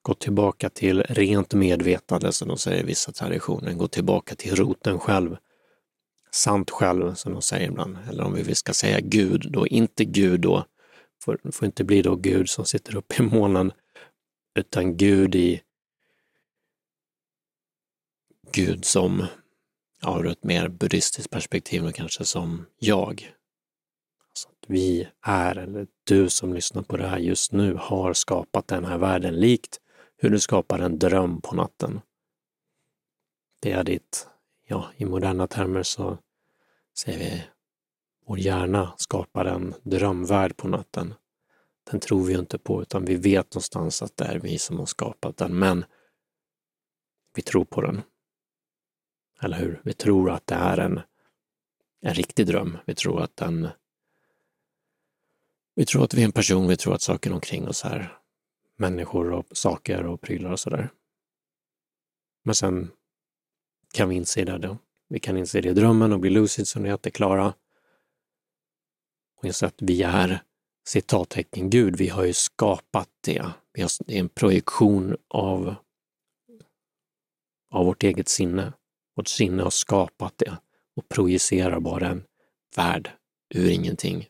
Gå 0.02 0.14
tillbaka 0.14 0.70
till 0.70 1.04
rent 1.04 1.54
medvetande, 1.54 2.34
som 2.34 2.48
de 2.48 2.58
säger 2.58 2.84
i 2.84 2.86
vissa 2.86 3.12
traditioner. 3.12 3.74
Gå 3.74 3.88
tillbaka 3.88 4.36
till 4.36 4.56
roten 4.56 5.00
själv. 5.00 5.38
Sant 6.32 6.72
själv, 6.72 7.14
som 7.16 7.34
de 7.34 7.42
säger 7.42 7.68
ibland. 7.68 7.98
Eller 8.10 8.24
om 8.24 8.34
vi 8.34 8.56
ska 8.56 8.74
säga 8.74 9.00
Gud, 9.00 9.52
då 9.52 9.68
inte 9.68 10.06
Gud 10.06 10.42
då, 10.42 10.66
får, 11.24 11.52
får 11.52 11.66
inte 11.66 11.84
bli 11.84 12.02
då 12.02 12.16
Gud 12.16 12.50
som 12.50 12.66
sitter 12.66 12.96
uppe 12.96 13.24
i 13.24 13.26
molnen, 13.26 13.72
utan 14.56 14.98
Gud 14.98 15.36
i 15.36 15.62
Gud 18.52 18.86
som, 18.86 19.26
ja, 20.02 20.20
ur 20.20 20.28
ett 20.28 20.44
mer 20.44 20.68
buddhistiskt 20.68 21.30
perspektiv, 21.30 21.86
och 21.86 21.96
kanske 21.96 22.26
som 22.26 22.66
jag. 22.80 23.34
Alltså 24.30 24.50
att 24.50 24.66
vi 24.68 25.08
är, 25.22 25.56
eller 25.56 25.88
du 26.04 26.30
som 26.30 26.54
lyssnar 26.54 26.84
på 26.84 26.98
det 26.98 27.08
här 27.08 27.18
just 27.18 27.52
nu, 27.52 27.74
har 27.74 28.14
skapat 28.14 28.68
den 28.68 28.86
här 28.86 28.98
världen 28.98 29.34
likt 29.34 29.80
hur 30.18 30.30
du 30.30 30.40
skapar 30.40 30.80
en 30.80 31.00
dröm 31.00 31.42
på 31.42 31.56
natten. 31.56 32.02
Det 33.62 33.72
är 33.72 33.84
ditt, 33.84 34.28
ja, 34.70 34.92
i 34.98 35.06
moderna 35.06 35.48
termer 35.48 35.84
så 35.84 36.18
säger 36.98 37.20
vi 37.20 37.44
vår 38.26 38.40
hjärna 38.40 38.94
skapar 38.98 39.46
en 39.46 39.74
drömvärld 39.84 40.58
på 40.58 40.68
natten. 40.68 41.14
Den 41.92 42.00
tror 42.00 42.26
vi 42.26 42.34
inte 42.34 42.58
på, 42.58 42.82
utan 42.82 43.06
vi 43.06 43.16
vet 43.16 43.54
någonstans 43.54 44.02
att 44.02 44.18
det 44.18 44.26
är 44.26 44.40
vi 44.40 44.58
som 44.58 44.80
har 44.80 44.86
skapat 44.86 45.38
den, 45.38 45.60
men 45.60 45.86
vi 47.36 47.42
tror 47.42 47.66
på 47.66 47.82
den. 47.82 48.02
Eller 49.42 49.58
hur? 49.58 49.82
Vi 49.84 49.94
tror 49.94 50.32
att 50.32 50.48
det 50.48 50.56
är 50.56 50.78
en, 50.78 51.02
en 52.02 52.14
riktig 52.14 52.48
dröm. 52.48 52.78
Vi 52.86 52.96
tror 52.96 53.22
att 53.22 53.36
den 53.36 53.68
vi 55.76 55.86
tror 55.86 56.04
att 56.04 56.14
vi 56.14 56.22
är 56.22 56.26
en 56.26 56.32
person, 56.32 56.68
vi 56.68 56.78
tror 56.78 56.94
att 56.94 57.02
saker 57.02 57.34
omkring 57.34 57.68
oss 57.68 57.86
är 57.86 58.18
människor 58.76 59.32
och 59.32 59.46
saker 59.52 60.06
och 60.06 60.22
prylar 60.22 60.52
och 60.52 60.60
sådär. 60.60 60.90
Men 62.44 62.56
sen 62.56 62.92
kan 63.94 64.10
vi 64.10 64.16
inse 64.16 64.44
det 64.44 64.58
då. 64.58 64.78
Vi 65.10 65.20
kan 65.20 65.38
inse 65.38 65.62
det 65.62 65.70
i 65.70 65.74
drömmen 65.74 66.14
och 66.14 66.20
bli 66.20 66.30
lucid 66.30 66.68
som 66.68 66.84
det 66.84 66.90
heter, 66.90 67.10
klara. 67.10 67.54
Och 69.38 69.46
inse 69.46 69.66
att 69.66 69.82
vi 69.82 70.04
är 70.04 70.44
citattecken 70.88 71.70
Gud. 71.70 71.96
Vi 71.96 72.08
har 72.08 72.24
ju 72.24 72.34
skapat 72.34 73.10
det. 73.22 73.46
Vi 73.74 73.82
har, 73.82 73.92
det 74.06 74.16
är 74.16 74.20
en 74.20 74.30
projektion 74.30 75.18
av, 75.28 75.76
av 77.72 77.86
vårt 77.86 78.04
eget 78.04 78.28
sinne. 78.28 78.74
Vårt 79.16 79.28
sinne 79.28 79.64
har 79.64 79.70
skapat 79.70 80.34
det 80.38 80.58
och 80.96 81.10
projicerar 81.10 81.80
bara 81.80 82.08
en 82.08 82.24
värld 82.76 83.12
ur 83.56 83.70
ingenting. 83.70 84.30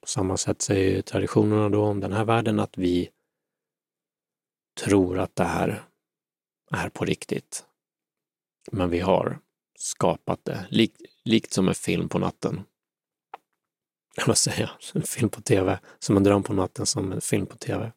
På 0.00 0.06
samma 0.06 0.36
sätt 0.36 0.62
säger 0.62 1.02
traditionerna 1.02 1.68
då 1.68 1.84
om 1.84 2.00
den 2.00 2.12
här 2.12 2.24
världen 2.24 2.60
att 2.60 2.78
vi 2.78 3.10
tror 4.80 5.18
att 5.18 5.36
det 5.36 5.44
här 5.44 5.84
är 6.70 6.88
på 6.88 7.04
riktigt. 7.04 7.66
Men 8.72 8.90
vi 8.90 9.00
har 9.00 9.40
skapat 9.74 10.44
det, 10.44 10.66
likt, 10.70 11.02
likt 11.24 11.52
som 11.52 11.68
en 11.68 11.74
film 11.74 12.08
på 12.08 12.18
natten. 12.18 12.64
Vad 14.26 14.38
säger 14.38 14.60
jag? 14.60 14.70
En 14.94 15.02
film 15.02 15.28
på 15.30 15.40
tv. 15.40 15.80
Som 15.98 16.16
en 16.16 16.22
dröm 16.22 16.42
på 16.42 16.52
natten, 16.52 16.86
som 16.86 17.12
en 17.12 17.20
film 17.20 17.46
på 17.46 17.56
tv. 17.56 17.92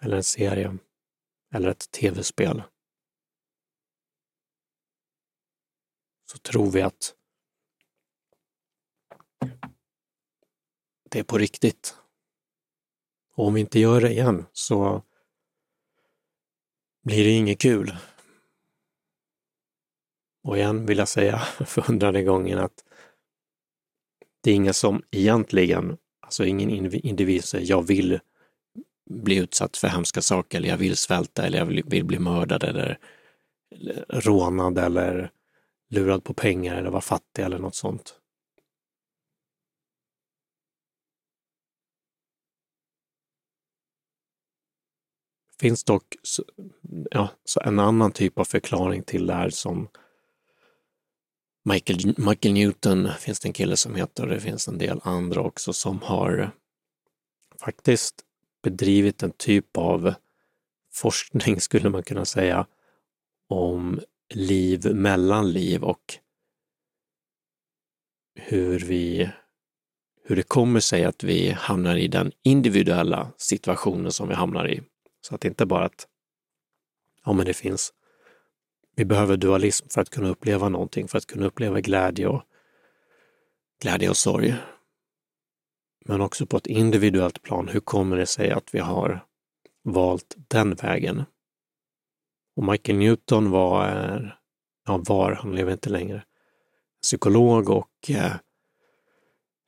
Eller 0.00 0.16
en 0.16 0.24
serie. 0.24 0.78
Eller 1.54 1.68
ett 1.68 1.90
tv-spel. 1.90 2.62
Så 6.24 6.38
tror 6.38 6.70
vi 6.70 6.82
att 6.82 7.14
det 11.10 11.18
är 11.18 11.24
på 11.24 11.38
riktigt. 11.38 11.96
Och 13.34 13.46
om 13.46 13.54
vi 13.54 13.60
inte 13.60 13.78
gör 13.78 14.00
det 14.00 14.10
igen 14.10 14.46
så 14.52 15.02
blir 17.02 17.24
det 17.24 17.30
inget 17.30 17.60
kul. 17.60 17.96
Och 20.44 20.56
igen 20.56 20.86
vill 20.86 20.98
jag 20.98 21.08
säga 21.08 21.38
för 21.66 21.82
hundrade 21.82 22.22
gången 22.22 22.58
att 22.58 22.84
det 24.42 24.50
är 24.50 24.54
inga 24.54 24.72
som 24.72 25.02
egentligen, 25.10 25.96
alltså 26.20 26.44
ingen 26.44 26.70
individ 26.92 27.44
säger 27.44 27.70
jag 27.70 27.86
vill 27.86 28.20
bli 29.10 29.36
utsatt 29.36 29.76
för 29.76 29.88
hemska 29.88 30.22
saker 30.22 30.58
eller 30.58 30.68
jag 30.68 30.76
vill 30.76 30.96
svälta 30.96 31.46
eller 31.46 31.58
jag 31.58 31.66
vill, 31.66 31.82
vill 31.86 32.04
bli 32.04 32.18
mördad 32.18 32.64
eller, 32.64 32.98
eller 33.74 34.04
rånad 34.08 34.78
eller 34.78 35.30
lurad 35.90 36.24
på 36.24 36.34
pengar 36.34 36.76
eller 36.76 36.90
vara 36.90 37.00
fattig 37.00 37.42
eller 37.42 37.58
något 37.58 37.74
sånt. 37.74 38.21
Finns 45.62 45.84
dock 45.84 46.16
ja, 47.10 47.28
så 47.44 47.60
en 47.60 47.78
annan 47.78 48.12
typ 48.12 48.38
av 48.38 48.44
förklaring 48.44 49.02
till 49.02 49.26
det 49.26 49.34
här 49.34 49.50
som 49.50 49.88
Michael, 51.64 52.14
Michael 52.16 52.54
Newton 52.54 53.08
finns 53.18 53.40
det 53.40 53.48
en 53.48 53.52
kille 53.52 53.76
som 53.76 53.94
heter 53.94 54.22
och 54.22 54.28
det 54.28 54.40
finns 54.40 54.68
en 54.68 54.78
del 54.78 55.00
andra 55.02 55.40
också 55.40 55.72
som 55.72 56.02
har 56.02 56.50
faktiskt 57.60 58.14
bedrivit 58.62 59.22
en 59.22 59.30
typ 59.30 59.76
av 59.76 60.14
forskning 60.92 61.60
skulle 61.60 61.90
man 61.90 62.02
kunna 62.02 62.24
säga 62.24 62.66
om 63.48 64.00
liv 64.34 64.94
mellan 64.94 65.52
liv 65.52 65.84
och 65.84 66.18
hur 68.34 68.78
vi 68.78 69.30
hur 70.24 70.36
det 70.36 70.42
kommer 70.42 70.80
sig 70.80 71.04
att 71.04 71.24
vi 71.24 71.50
hamnar 71.50 71.96
i 71.96 72.08
den 72.08 72.32
individuella 72.42 73.32
situationen 73.36 74.12
som 74.12 74.28
vi 74.28 74.34
hamnar 74.34 74.68
i. 74.68 74.82
Så 75.22 75.34
att 75.34 75.40
det 75.40 75.48
inte 75.48 75.66
bara 75.66 75.84
att 75.84 76.08
ja, 77.24 77.32
men 77.32 77.46
det 77.46 77.54
finns, 77.54 77.92
vi 78.96 79.04
behöver 79.04 79.36
dualism 79.36 79.86
för 79.88 80.00
att 80.00 80.10
kunna 80.10 80.28
uppleva 80.28 80.68
någonting, 80.68 81.08
för 81.08 81.18
att 81.18 81.26
kunna 81.26 81.46
uppleva 81.46 81.80
glädje 81.80 82.26
och, 82.26 82.42
glädje 83.82 84.08
och 84.08 84.16
sorg. 84.16 84.54
Men 86.04 86.20
också 86.20 86.46
på 86.46 86.56
ett 86.56 86.66
individuellt 86.66 87.42
plan, 87.42 87.68
hur 87.68 87.80
kommer 87.80 88.16
det 88.16 88.26
sig 88.26 88.50
att 88.50 88.74
vi 88.74 88.78
har 88.78 89.26
valt 89.82 90.34
den 90.48 90.74
vägen? 90.74 91.24
Och 92.56 92.64
Michael 92.64 92.98
Newton 92.98 93.50
var, 93.50 93.88
eh, 93.88 94.22
ja 94.86 95.02
var, 95.08 95.32
han 95.32 95.54
lever 95.54 95.72
inte 95.72 95.90
längre, 95.90 96.24
psykolog 97.02 97.70
och 97.70 98.10
eh, 98.10 98.36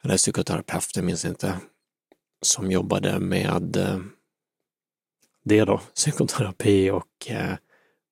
eller 0.02 0.16
psykoterapeut, 0.16 0.96
jag 0.96 1.04
minns 1.04 1.24
inte, 1.24 1.60
som 2.42 2.70
jobbade 2.70 3.20
med 3.20 3.76
eh, 3.76 3.98
det 5.44 5.64
då, 5.64 5.80
psykoterapi 5.94 6.90
och 6.90 7.30
eh, 7.30 7.54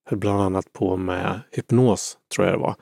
höll 0.05 0.18
bland 0.18 0.40
annat 0.40 0.73
på 0.73 0.97
med 0.97 1.40
hypnos, 1.51 2.18
tror 2.35 2.47
jag 2.47 2.59
det 2.59 2.62
var, 2.62 2.77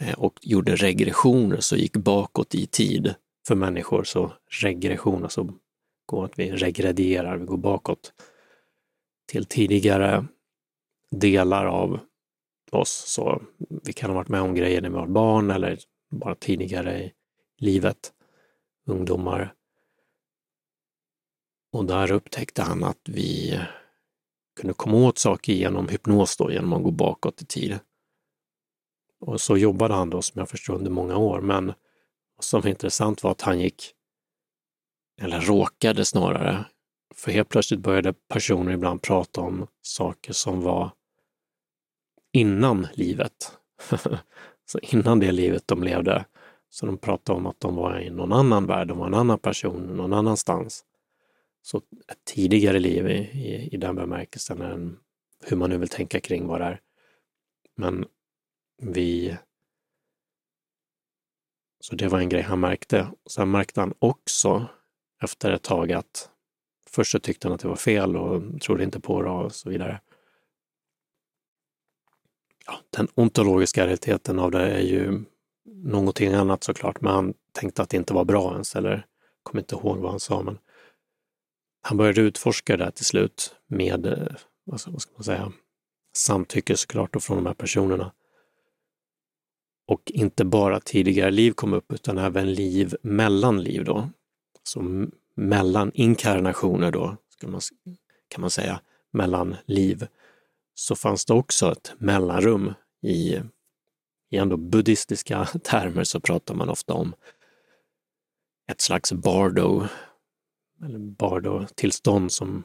eh, 0.00 0.18
och 0.18 0.38
gjorde 0.42 0.76
regressioner, 0.76 1.60
så 1.60 1.76
gick 1.76 1.96
bakåt 1.96 2.54
i 2.54 2.66
tid 2.66 3.14
för 3.46 3.54
människor. 3.54 4.04
Så 4.04 4.32
regression, 4.62 5.22
alltså 5.22 5.54
går 6.06 6.24
att 6.24 6.38
vi 6.38 6.52
regredierar, 6.52 7.36
vi 7.36 7.46
går 7.46 7.56
bakåt 7.56 8.12
till 9.26 9.44
tidigare 9.44 10.26
delar 11.10 11.66
av 11.66 12.00
oss. 12.72 13.04
Så 13.06 13.42
vi 13.84 13.92
kan 13.92 14.10
ha 14.10 14.16
varit 14.16 14.28
med 14.28 14.40
om 14.40 14.54
grejer 14.54 14.82
när 14.82 14.88
vi 14.88 14.94
var 14.94 15.06
barn 15.06 15.50
eller 15.50 15.78
bara 16.10 16.34
tidigare 16.34 17.04
i 17.04 17.12
livet, 17.58 18.12
ungdomar. 18.86 19.54
Och 21.72 21.84
där 21.84 22.12
upptäckte 22.12 22.62
han 22.62 22.84
att 22.84 23.00
vi 23.04 23.60
kunde 24.56 24.74
komma 24.74 24.96
åt 24.96 25.18
saker 25.18 25.52
genom 25.52 25.88
hypnos 25.88 26.36
då, 26.36 26.52
genom 26.52 26.72
att 26.72 26.82
gå 26.82 26.90
bakåt 26.90 27.42
i 27.42 27.46
tid. 27.46 27.78
Och 29.20 29.40
så 29.40 29.56
jobbade 29.56 29.94
han 29.94 30.10
då, 30.10 30.22
som 30.22 30.38
jag 30.38 30.48
förstår, 30.48 30.74
under 30.74 30.90
många 30.90 31.16
år. 31.16 31.40
Men 31.40 31.66
vad 32.36 32.44
som 32.44 32.60
var 32.60 32.70
intressant 32.70 33.22
var 33.22 33.30
att 33.30 33.42
han 33.42 33.60
gick, 33.60 33.92
eller 35.22 35.40
råkade 35.40 36.04
snarare, 36.04 36.64
för 37.14 37.32
helt 37.32 37.48
plötsligt 37.48 37.80
började 37.80 38.12
personer 38.12 38.72
ibland 38.72 39.02
prata 39.02 39.40
om 39.40 39.66
saker 39.82 40.32
som 40.32 40.62
var 40.62 40.90
innan 42.32 42.86
livet. 42.94 43.58
så 44.66 44.78
innan 44.78 45.20
det 45.20 45.32
livet 45.32 45.62
de 45.66 45.82
levde. 45.82 46.24
Så 46.68 46.86
de 46.86 46.98
pratade 46.98 47.38
om 47.38 47.46
att 47.46 47.60
de 47.60 47.76
var 47.76 48.00
i 48.00 48.10
någon 48.10 48.32
annan 48.32 48.66
värld, 48.66 48.88
de 48.88 48.98
var 48.98 49.06
en 49.06 49.14
annan 49.14 49.38
person 49.38 49.96
någon 49.96 50.12
annanstans. 50.12 50.84
Så 51.66 51.78
ett 52.08 52.24
tidigare 52.24 52.78
liv 52.78 53.06
i, 53.06 53.14
i, 53.14 53.68
i 53.72 53.76
den 53.76 53.96
bemärkelsen, 53.96 54.62
än 54.62 54.98
hur 55.44 55.56
man 55.56 55.70
nu 55.70 55.78
vill 55.78 55.88
tänka 55.88 56.20
kring 56.20 56.46
vad 56.46 56.60
det 56.60 56.64
är. 56.64 56.80
Men 57.76 58.06
vi... 58.82 59.36
Så 61.80 61.96
det 61.96 62.08
var 62.08 62.18
en 62.18 62.28
grej 62.28 62.42
han 62.42 62.60
märkte. 62.60 63.08
Sen 63.30 63.50
märkte 63.50 63.80
han 63.80 63.94
också 63.98 64.66
efter 65.22 65.50
ett 65.52 65.62
tag 65.62 65.92
att 65.92 66.30
först 66.90 67.12
så 67.12 67.18
tyckte 67.18 67.48
han 67.48 67.54
att 67.54 67.60
det 67.60 67.68
var 67.68 67.76
fel 67.76 68.16
och 68.16 68.60
trodde 68.60 68.84
inte 68.84 69.00
på 69.00 69.22
det 69.22 69.30
och 69.30 69.54
så 69.54 69.70
vidare. 69.70 70.00
Ja, 72.66 72.78
den 72.90 73.08
ontologiska 73.14 73.84
realiteten 73.84 74.38
av 74.38 74.50
det 74.50 74.70
är 74.70 74.82
ju 74.82 75.24
någonting 75.64 76.32
annat 76.32 76.64
såklart, 76.64 77.00
men 77.00 77.12
han 77.12 77.34
tänkte 77.52 77.82
att 77.82 77.90
det 77.90 77.96
inte 77.96 78.14
var 78.14 78.24
bra 78.24 78.52
ens, 78.52 78.76
eller 78.76 79.06
kom 79.42 79.58
inte 79.58 79.74
ihåg 79.74 79.98
vad 79.98 80.10
han 80.10 80.20
sa, 80.20 80.42
men 80.42 80.58
han 81.86 81.96
började 81.96 82.20
utforska 82.20 82.76
det 82.76 82.90
till 82.90 83.04
slut 83.04 83.54
med, 83.66 84.06
alltså, 84.72 84.90
vad 84.90 85.02
ska 85.02 85.12
man 85.12 85.24
säga, 85.24 85.52
samtycke 86.16 86.76
såklart 86.76 87.12
då 87.12 87.20
från 87.20 87.36
de 87.36 87.46
här 87.46 87.54
personerna. 87.54 88.12
Och 89.88 90.02
inte 90.06 90.44
bara 90.44 90.80
tidigare 90.80 91.30
liv 91.30 91.52
kom 91.52 91.72
upp, 91.72 91.92
utan 91.92 92.18
även 92.18 92.52
liv 92.52 92.96
mellan 93.02 93.62
liv 93.62 93.84
då. 93.84 94.10
Så 94.62 95.06
mellan 95.34 95.92
inkarnationer 95.94 96.90
då, 96.90 97.16
man, 97.42 97.60
kan 98.28 98.40
man 98.40 98.50
säga, 98.50 98.80
mellan 99.12 99.56
liv, 99.66 100.06
så 100.74 100.96
fanns 100.96 101.24
det 101.24 101.34
också 101.34 101.72
ett 101.72 101.92
mellanrum 101.98 102.74
i, 103.02 103.40
i 104.30 104.36
ändå 104.36 104.56
buddhistiska 104.56 105.44
termer 105.64 106.04
så 106.04 106.20
pratar 106.20 106.54
man 106.54 106.68
ofta 106.68 106.94
om 106.94 107.14
ett 108.70 108.80
slags 108.80 109.12
bardo, 109.12 109.86
eller 110.84 110.98
bardo-tillstånd 110.98 112.32
som 112.32 112.64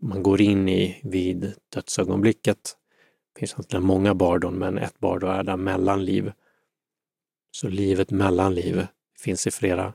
man 0.00 0.22
går 0.22 0.40
in 0.40 0.68
i 0.68 1.00
vid 1.04 1.54
dödsögonblicket. 1.74 2.76
Det 3.34 3.40
finns 3.40 3.52
egentligen 3.52 3.84
många 3.84 4.14
bardon, 4.14 4.54
men 4.54 4.78
ett 4.78 4.98
bardo 4.98 5.26
är 5.26 5.42
där 5.42 5.56
mellanliv. 5.56 6.32
Så 7.50 7.68
livet 7.68 8.10
mellan 8.10 8.54
liv 8.54 8.86
finns 9.20 9.46
i 9.46 9.50
flera, 9.50 9.94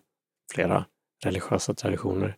flera 0.54 0.86
religiösa 1.24 1.74
traditioner. 1.74 2.38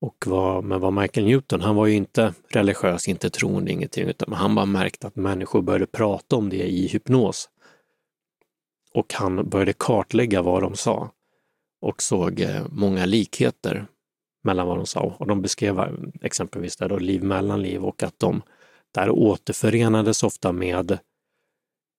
Och 0.00 0.24
vad, 0.26 0.64
men 0.64 0.80
vad 0.80 0.92
Michael 0.92 1.26
Newton, 1.26 1.60
han 1.60 1.76
var 1.76 1.86
ju 1.86 1.94
inte 1.94 2.34
religiös, 2.48 3.08
inte 3.08 3.30
troende, 3.30 3.72
ingenting, 3.72 4.08
utan 4.08 4.32
han 4.32 4.54
bara 4.54 4.66
märkte 4.66 5.06
att 5.06 5.16
människor 5.16 5.62
började 5.62 5.86
prata 5.86 6.36
om 6.36 6.48
det 6.48 6.70
i 6.70 6.86
hypnos. 6.86 7.50
Och 8.94 9.14
han 9.14 9.48
började 9.48 9.72
kartlägga 9.72 10.42
vad 10.42 10.62
de 10.62 10.74
sa 10.74 11.10
och 11.80 12.02
såg 12.02 12.40
eh, 12.40 12.66
många 12.70 13.06
likheter 13.06 13.86
mellan 14.42 14.66
vad 14.66 14.76
de 14.76 14.86
sa. 14.86 15.16
Och 15.18 15.26
de 15.26 15.42
beskrev 15.42 15.80
eh, 15.80 15.92
exempelvis 16.22 16.76
där 16.76 16.88
då 16.88 16.98
liv 16.98 17.22
mellan 17.22 17.62
liv 17.62 17.84
och 17.84 18.02
att 18.02 18.18
de 18.18 18.42
där 18.92 19.10
återförenades 19.10 20.22
ofta 20.22 20.52
med 20.52 20.98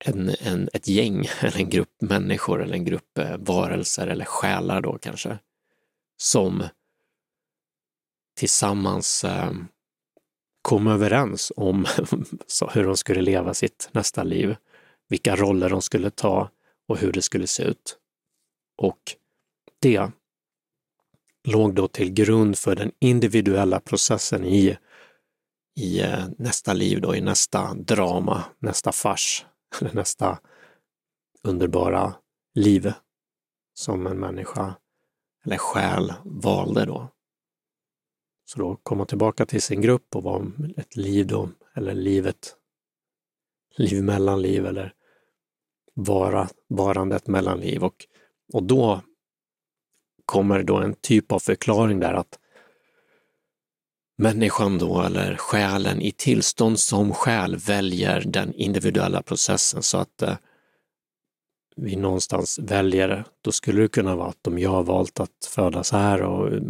en, 0.06 0.36
en, 0.40 0.70
ett 0.74 0.88
gäng 0.88 1.26
eller 1.42 1.58
en 1.58 1.70
grupp 1.70 2.02
människor 2.02 2.64
eller 2.64 2.74
en 2.74 2.86
grupp 2.86 3.18
eh, 3.18 3.38
varelser 3.38 4.08
eller 4.08 4.26
själar 4.26 4.82
då 4.82 4.98
kanske, 4.98 5.38
som 6.18 6.64
tillsammans 8.38 9.24
eh, 9.24 9.52
kom 10.62 10.88
överens 10.88 11.52
om 11.56 11.86
hur 12.74 12.84
de 12.84 12.98
skulle 12.98 13.22
leva 13.22 13.54
sitt 13.54 13.90
nästa 13.92 14.24
liv, 14.24 14.56
vilka 15.10 15.36
roller 15.36 15.70
de 15.70 15.82
skulle 15.82 16.10
ta 16.10 16.50
och 16.88 16.98
hur 16.98 17.12
det 17.12 17.22
skulle 17.22 17.48
se 17.48 17.64
ut. 17.64 17.98
Och 18.78 19.16
det 19.80 20.12
låg 21.44 21.76
då 21.76 21.88
till 21.88 22.14
grund 22.14 22.58
för 22.58 22.76
den 22.76 22.92
individuella 23.00 23.80
processen 23.80 24.46
i, 24.46 24.78
i 25.76 26.02
eh, 26.02 26.26
nästa 26.38 26.74
liv, 26.74 27.02
då, 27.02 27.16
i 27.16 27.22
nästa 27.22 27.74
drama, 27.74 28.44
nästa 28.60 28.92
fars, 28.92 29.46
nästa 29.94 30.40
underbara 31.44 32.14
liv 32.56 32.94
som 33.74 34.08
en 34.08 34.20
människa 34.20 34.76
eller 35.46 35.58
själ 35.58 36.14
valde 36.24 36.86
då. 36.86 37.08
Så 38.46 38.60
då 38.60 38.76
komma 38.84 39.06
tillbaka 39.06 39.46
till 39.46 39.62
sin 39.62 39.82
grupp 39.82 40.16
och 40.16 40.24
vara 40.24 40.52
ett 40.78 40.96
liv 40.96 41.28
då, 41.28 41.50
eller 41.76 41.94
livet, 41.94 42.56
liv 43.78 44.04
mellan 44.04 44.42
liv 44.42 44.66
eller 44.66 44.94
vara, 45.94 46.50
varandet 46.68 47.28
mellan 47.28 47.60
liv. 47.60 47.84
Och, 47.84 48.06
och 48.54 48.64
då 48.64 49.02
kommer 50.32 50.64
då 50.64 50.78
en 50.78 50.94
typ 50.94 51.32
av 51.32 51.40
förklaring 51.40 52.00
där 52.00 52.14
att 52.14 52.40
människan 54.18 54.78
då, 54.78 55.02
eller 55.02 55.36
själen 55.36 56.02
i 56.02 56.12
tillstånd 56.12 56.80
som 56.80 57.14
själ 57.14 57.56
väljer 57.56 58.24
den 58.26 58.54
individuella 58.54 59.22
processen. 59.22 59.84
Så 59.84 59.98
att 59.98 60.22
eh, 60.22 60.38
vi 61.76 61.96
någonstans 61.96 62.60
väljer, 62.60 63.26
då 63.42 63.52
skulle 63.52 63.82
det 63.82 63.88
kunna 63.88 64.16
vara 64.16 64.30
att 64.30 64.48
om 64.48 64.60
jag 64.60 64.70
har 64.70 64.84
valt 64.84 65.20
att 65.20 65.46
födas 65.50 65.92
här 65.92 66.22
och 66.22 66.54
eh, 66.54 66.62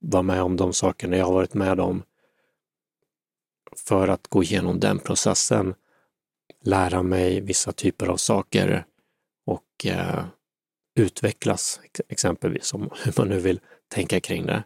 vara 0.00 0.22
med 0.22 0.42
om 0.42 0.56
de 0.56 0.72
sakerna 0.72 1.16
jag 1.16 1.26
har 1.26 1.32
varit 1.32 1.54
med 1.54 1.80
om. 1.80 2.02
För 3.76 4.08
att 4.08 4.28
gå 4.28 4.42
igenom 4.42 4.80
den 4.80 4.98
processen, 4.98 5.74
lära 6.64 7.02
mig 7.02 7.40
vissa 7.40 7.72
typer 7.72 8.06
av 8.06 8.16
saker 8.16 8.84
och 9.46 9.86
eh, 9.86 10.24
utvecklas 10.94 11.80
exempelvis, 12.08 12.74
om 12.74 12.90
hur 13.04 13.14
man 13.18 13.28
nu 13.28 13.38
vill 13.38 13.60
tänka 13.88 14.20
kring 14.20 14.46
det. 14.46 14.64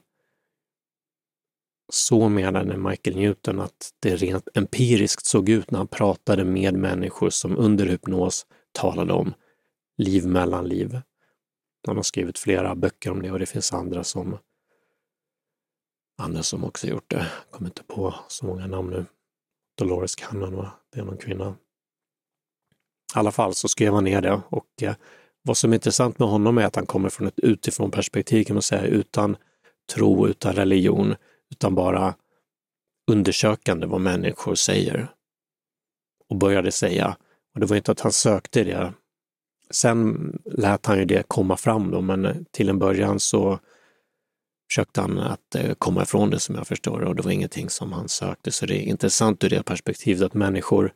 Så 1.93 2.29
menade 2.29 2.77
Michael 2.77 3.17
Newton 3.17 3.61
att 3.61 3.91
det 4.01 4.17
rent 4.17 4.49
empiriskt 4.55 5.27
såg 5.27 5.49
ut 5.49 5.71
när 5.71 5.79
han 5.79 5.89
pratade 5.89 6.45
med 6.45 6.75
människor 6.75 7.31
som 7.31 7.57
under 7.57 7.87
hypnos 7.87 8.47
talade 8.73 9.13
om 9.13 9.35
liv 9.97 10.27
mellan 10.27 10.69
liv. 10.69 11.01
Han 11.87 11.97
har 11.97 12.03
skrivit 12.03 12.39
flera 12.39 12.75
böcker 12.75 13.11
om 13.11 13.23
det 13.23 13.33
och 13.33 13.39
det 13.39 13.47
finns 13.47 13.73
andra 13.73 14.05
som 14.05 14.39
andra 16.19 16.43
som 16.43 16.65
också 16.65 16.87
gjort 16.87 17.11
det. 17.11 17.17
Jag 17.17 17.51
kommer 17.51 17.71
inte 17.71 17.83
på 17.83 18.15
så 18.29 18.47
många 18.47 18.67
namn 18.67 18.91
nu. 18.91 19.07
Dolores 19.79 20.17
Cannon, 20.17 20.57
va? 20.57 20.73
det 20.93 21.01
är 21.01 21.05
någon 21.05 21.19
kvinna. 21.19 21.57
I 23.15 23.19
alla 23.19 23.33
fall 23.33 23.55
så 23.55 23.69
skrev 23.69 23.95
han 23.95 24.05
ner 24.05 24.21
det 24.21 24.43
och 24.49 24.83
eh, 24.83 24.95
vad 25.49 25.57
som 25.57 25.73
är 25.73 25.75
intressant 25.75 26.19
med 26.19 26.29
honom 26.29 26.59
är 26.59 26.65
att 26.65 26.77
han 26.77 26.87
kommer 26.87 27.09
från 27.09 27.27
ett 27.27 27.39
utifrån 27.39 27.91
perspektiv 27.91 28.45
kan 28.45 28.55
man 28.55 28.63
säga, 28.63 28.83
utan 28.83 29.37
tro, 29.95 30.29
utan 30.29 30.53
religion, 30.53 31.15
utan 31.51 31.75
bara 31.75 32.15
undersökande 33.11 33.87
vad 33.87 34.01
människor 34.01 34.55
säger. 34.55 35.09
Och 36.29 36.37
började 36.37 36.73
säga, 36.73 37.17
och 37.55 37.61
det 37.61 37.67
var 37.67 37.77
inte 37.77 37.93
att 37.93 38.01
han 38.01 38.13
sökte 38.13 38.65
det. 38.65 38.93
Sen 39.71 40.33
lät 40.45 40.87
han 40.87 40.99
ju 40.99 41.05
det 41.05 41.29
komma 41.29 41.57
fram 41.57 41.91
då, 41.91 42.01
men 42.01 42.45
till 42.51 42.69
en 42.69 42.79
början 42.79 43.21
så 43.21 43.59
försökte 44.71 45.01
han 45.01 45.19
att 45.19 45.55
eh, 45.55 45.75
komma 45.75 46.03
ifrån 46.03 46.31
det 46.31 46.41
som 46.41 46.55
jag 46.55 46.67
förstår 46.67 47.01
och 47.01 47.15
det 47.15 47.23
var 47.23 47.31
ingenting 47.31 47.71
som 47.71 47.93
han 47.93 48.09
sökte. 48.09 48.53
Så 48.53 48.67
det 48.67 48.75
är 48.75 48.83
intressant 48.83 49.45
ur 49.45 49.51
det 49.51 49.63
perspektivet 49.63 50.23
att 50.23 50.35
människor, 50.35 50.93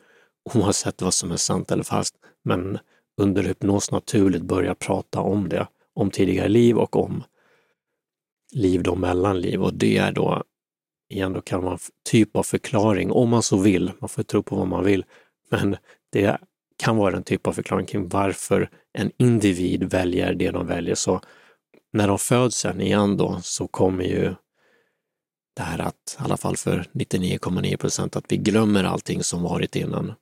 oavsett 0.55 1.03
vad 1.03 1.15
som 1.15 1.31
är 1.31 1.37
sant 1.37 1.71
eller 1.71 1.85
falskt, 1.85 2.17
men 2.45 2.79
under 3.17 3.43
hypnos 3.43 3.91
naturligt 3.91 4.43
börjar 4.43 4.75
prata 4.75 5.21
om 5.21 5.49
det, 5.49 5.67
om 5.95 6.11
tidigare 6.11 6.49
liv 6.49 6.79
och 6.79 6.97
om 6.97 7.25
liv 8.53 8.83
då 8.83 8.95
mellan 8.95 9.41
liv 9.41 9.63
och 9.63 9.75
det 9.75 9.97
är 9.97 10.13
då 10.13 10.43
igen, 11.11 11.33
då 11.33 11.41
kan 11.41 11.65
man 11.65 11.79
typ 12.11 12.37
av 12.37 12.43
förklaring, 12.43 13.13
om 13.13 13.29
man 13.29 13.43
så 13.43 13.57
vill, 13.57 13.93
man 14.01 14.09
får 14.09 14.23
tro 14.23 14.43
på 14.43 14.57
vad 14.57 14.69
man 14.69 14.85
vill, 14.85 15.05
men 15.51 15.77
det 16.13 16.39
kan 16.79 16.97
vara 16.97 17.17
en 17.17 17.23
typ 17.23 17.47
av 17.47 17.53
förklaring 17.53 17.87
kring 17.87 18.09
varför 18.09 18.71
en 18.93 19.11
individ 19.19 19.85
väljer 19.85 20.35
det 20.35 20.51
de 20.51 20.67
väljer. 20.67 20.95
Så 20.95 21.21
när 21.93 22.09
de 22.09 22.19
föds 22.19 22.57
sen 22.57 22.81
igen 22.81 23.17
då 23.17 23.41
så 23.43 23.67
kommer 23.67 24.05
ju 24.05 24.35
det 25.57 25.63
här 25.63 25.79
att, 25.79 26.17
i 26.21 26.23
alla 26.25 26.37
fall 26.37 26.57
för 26.57 26.85
99,9 26.93 27.77
procent, 27.77 28.17
att 28.17 28.25
vi 28.29 28.37
glömmer 28.37 28.85
allting 28.85 29.23
som 29.23 29.43
varit 29.43 29.77
innan. 29.77 30.15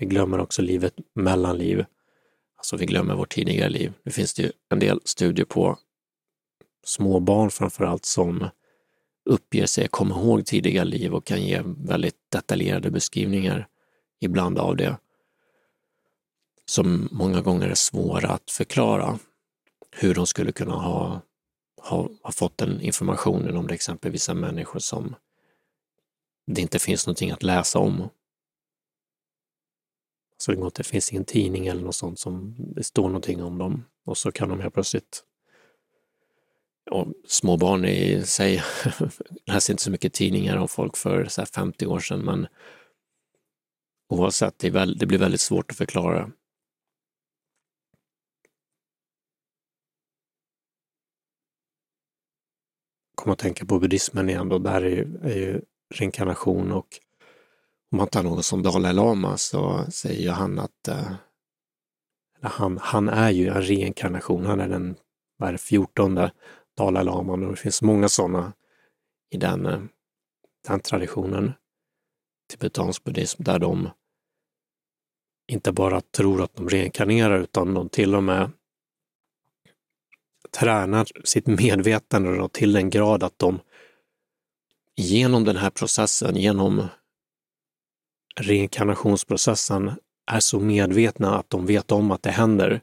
Vi 0.00 0.06
glömmer 0.06 0.40
också 0.40 0.62
livet 0.62 0.94
mellan 1.14 1.58
liv. 1.58 1.84
Alltså 2.56 2.76
vi 2.76 2.86
glömmer 2.86 3.14
vårt 3.14 3.34
tidigare 3.34 3.68
liv. 3.68 3.92
Nu 4.02 4.12
finns 4.12 4.34
det 4.34 4.42
ju 4.42 4.52
en 4.68 4.78
del 4.78 5.00
studier 5.04 5.46
på 5.46 5.78
små 6.84 7.20
barn 7.20 7.50
framför 7.50 7.84
allt 7.84 8.04
som 8.04 8.48
uppger 9.24 9.66
sig 9.66 9.88
komma 9.88 10.14
ihåg 10.14 10.46
tidiga 10.46 10.84
liv 10.84 11.14
och 11.14 11.24
kan 11.24 11.42
ge 11.42 11.62
väldigt 11.64 12.16
detaljerade 12.32 12.90
beskrivningar 12.90 13.68
ibland 14.20 14.58
av 14.58 14.76
det 14.76 14.96
som 16.64 17.08
många 17.12 17.40
gånger 17.40 17.68
är 17.68 17.74
svåra 17.74 18.28
att 18.28 18.50
förklara 18.50 19.18
hur 19.90 20.14
de 20.14 20.26
skulle 20.26 20.52
kunna 20.52 20.74
ha, 20.74 21.20
ha, 21.82 22.08
ha 22.22 22.32
fått 22.32 22.58
den 22.58 22.80
informationen 22.80 23.56
om 23.56 23.66
det 23.66 23.74
exempelvis 23.74 24.28
är 24.28 24.34
människor 24.34 24.78
som 24.78 25.14
det 26.46 26.60
inte 26.60 26.78
finns 26.78 27.06
någonting 27.06 27.30
att 27.30 27.42
läsa 27.42 27.78
om. 27.78 28.08
Så 30.40 30.52
det, 30.52 30.70
det 30.74 30.84
finns 30.84 31.12
ingen 31.12 31.24
tidning 31.24 31.66
eller 31.66 31.82
något 31.82 31.94
sånt 31.94 32.18
som 32.18 32.54
det 32.58 32.84
står 32.84 33.06
någonting 33.06 33.42
om 33.42 33.58
dem 33.58 33.84
och 34.04 34.18
så 34.18 34.32
kan 34.32 34.48
de 34.48 34.60
helt 34.60 34.74
plötsligt 34.74 35.24
och 36.90 37.06
små 37.26 37.56
barn 37.56 37.84
i 37.84 38.22
sig 38.22 38.62
läser 39.46 39.72
inte 39.72 39.82
så 39.82 39.90
mycket 39.90 40.12
tidningar 40.12 40.56
om 40.56 40.68
folk 40.68 40.96
för 40.96 41.24
så 41.24 41.46
50 41.46 41.86
år 41.86 42.00
sedan, 42.00 42.20
men 42.20 42.46
oavsett, 44.08 44.58
det, 44.58 44.70
väl, 44.70 44.98
det 44.98 45.06
blir 45.06 45.18
väldigt 45.18 45.40
svårt 45.40 45.70
att 45.70 45.76
förklara. 45.76 46.30
Kom 53.14 53.32
att 53.32 53.38
tänka 53.38 53.66
på 53.66 53.78
buddhismen 53.78 54.30
igen 54.30 54.48
då, 54.48 54.58
där 54.58 54.82
är 54.82 54.90
ju, 54.90 55.18
är 55.22 55.36
ju 55.36 55.62
reinkarnation 55.94 56.72
och 56.72 57.00
om 57.92 57.98
man 57.98 58.06
tar 58.06 58.22
någon 58.22 58.42
som 58.42 58.62
Dalai 58.62 58.92
Lama 58.92 59.36
så 59.36 59.86
säger 59.90 60.22
ju 60.22 60.30
han 60.30 60.58
att 60.58 60.88
eh, 60.88 61.12
han, 62.42 62.78
han 62.78 63.08
är 63.08 63.30
ju 63.30 63.48
en 63.48 63.62
reinkarnation, 63.62 64.46
han 64.46 64.60
är 64.60 64.68
den 64.68 64.96
vad 65.36 65.48
är 65.48 65.52
det, 65.52 65.58
14 65.58 66.28
Dalai 66.76 67.04
Lama. 67.04 67.32
Och 67.32 67.38
det 67.38 67.56
finns 67.56 67.82
många 67.82 68.08
sådana 68.08 68.52
i 69.30 69.36
den, 69.36 69.66
eh, 69.66 69.80
den 70.68 70.80
traditionen, 70.80 71.52
tibetansk 72.50 73.04
buddhism, 73.04 73.42
där 73.42 73.58
de 73.58 73.90
inte 75.52 75.72
bara 75.72 76.00
tror 76.00 76.42
att 76.42 76.54
de 76.54 76.68
reinkarnerar 76.68 77.40
utan 77.40 77.74
de 77.74 77.88
till 77.88 78.14
och 78.14 78.22
med 78.22 78.50
tränar 80.50 81.06
sitt 81.24 81.46
medvetande 81.46 82.48
till 82.52 82.72
den 82.72 82.90
grad 82.90 83.22
att 83.22 83.38
de 83.38 83.60
genom 84.96 85.44
den 85.44 85.56
här 85.56 85.70
processen, 85.70 86.36
genom 86.36 86.88
reinkarnationsprocessen, 88.36 89.92
är 90.26 90.40
så 90.40 90.60
medvetna 90.60 91.38
att 91.38 91.50
de 91.50 91.66
vet 91.66 91.92
om 91.92 92.10
att 92.10 92.22
det 92.22 92.30
händer. 92.30 92.80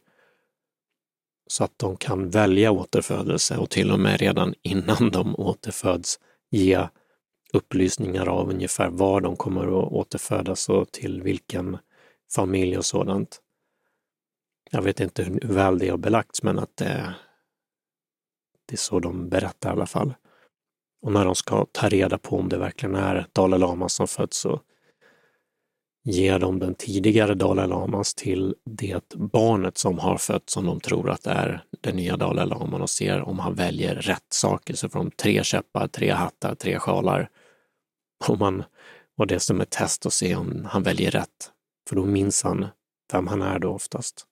Så 1.48 1.64
att 1.64 1.80
de 1.80 1.98
kan 1.98 2.30
välja 2.30 2.72
återfödelse 2.72 3.58
och 3.58 3.70
till 3.70 3.92
och 3.92 4.00
med 4.00 4.20
redan 4.20 4.54
innan 4.62 5.10
de 5.12 5.36
återföds 5.36 6.20
ge 6.50 6.88
upplysningar 7.54 8.28
av 8.28 8.50
ungefär 8.50 8.90
var 8.90 9.22
de 9.22 9.36
kommer 9.36 9.64
att 9.64 9.92
återfödas 9.92 10.70
och 10.70 10.92
till 10.92 11.22
vilken 11.22 11.78
familj 12.36 12.78
och 12.78 12.86
sådant. 12.86 13.42
Jag 14.72 14.82
vet 14.82 15.00
inte 15.00 15.24
hur 15.24 15.40
väl 15.40 15.80
det 15.80 15.90
har 15.90 15.98
belagts, 15.98 16.44
men 16.44 16.60
att 16.60 16.78
det, 16.78 17.14
det 18.66 18.76
är 18.76 18.78
så 18.78 19.00
de 19.00 19.30
berättar 19.30 19.70
i 19.70 19.72
alla 19.72 19.86
fall. 19.86 20.14
Och 21.02 21.12
när 21.12 21.26
de 21.26 21.36
ska 21.36 21.66
ta 21.72 21.90
reda 21.90 22.18
på 22.18 22.38
om 22.38 22.50
det 22.50 22.58
verkligen 22.58 22.96
är 22.96 23.28
Dalai 23.34 23.60
Lama 23.60 23.90
som 23.90 24.08
föds 24.08 24.38
så 24.38 24.62
ger 26.10 26.40
de 26.40 26.60
den 26.60 26.76
tidigare 26.76 27.34
Dalai 27.34 27.68
Lamas 27.68 28.14
till 28.14 28.56
det 28.64 29.16
barnet 29.16 29.78
som 29.78 30.00
har 30.00 30.18
fötts 30.18 30.54
som 30.54 30.66
de 30.66 30.80
tror 30.80 31.10
att 31.10 31.24
det 31.24 31.32
är 31.32 31.64
den 31.82 31.96
nya 31.96 32.18
Dalai 32.18 32.46
Laman 32.46 32.82
och 32.82 32.90
ser 32.90 33.22
om 33.22 33.40
han 33.40 33.56
väljer 33.56 33.96
rätt 33.96 34.26
saker. 34.30 34.74
Så 34.74 34.90
får 34.90 35.00
de 35.00 35.12
tre 35.12 35.44
käppar, 35.44 35.88
tre 35.88 36.12
hattar, 36.12 36.56
tre 36.56 36.80
sjalar. 36.80 37.30
Och, 38.28 38.40
man, 38.40 38.64
och 39.18 39.28
det 39.28 39.36
är 39.36 39.40
som 39.40 39.62
ett 39.62 39.70
test 39.70 40.06
att 40.06 40.14
se 40.14 40.36
om 40.36 40.66
han 40.66 40.84
väljer 40.84 41.12
rätt. 41.12 41.52
För 41.90 41.96
då 41.96 42.06
minns 42.06 42.44
han 42.44 42.66
vem 43.14 43.28
han 43.28 43.42
är 43.42 43.60
då 43.60 43.70
oftast. 43.70 44.26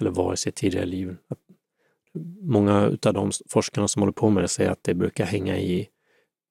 Eller 0.00 0.10
var 0.10 0.34
i 0.34 0.36
sitt 0.36 0.54
tidigare 0.54 0.86
liv. 0.86 1.16
Många 2.40 2.98
av 3.06 3.14
de 3.14 3.30
forskarna 3.48 3.88
som 3.88 4.02
håller 4.02 4.12
på 4.12 4.30
med 4.30 4.44
det 4.44 4.48
säger 4.48 4.70
att 4.70 4.84
det 4.84 4.94
brukar 4.94 5.24
hänga 5.24 5.58
i 5.58 5.88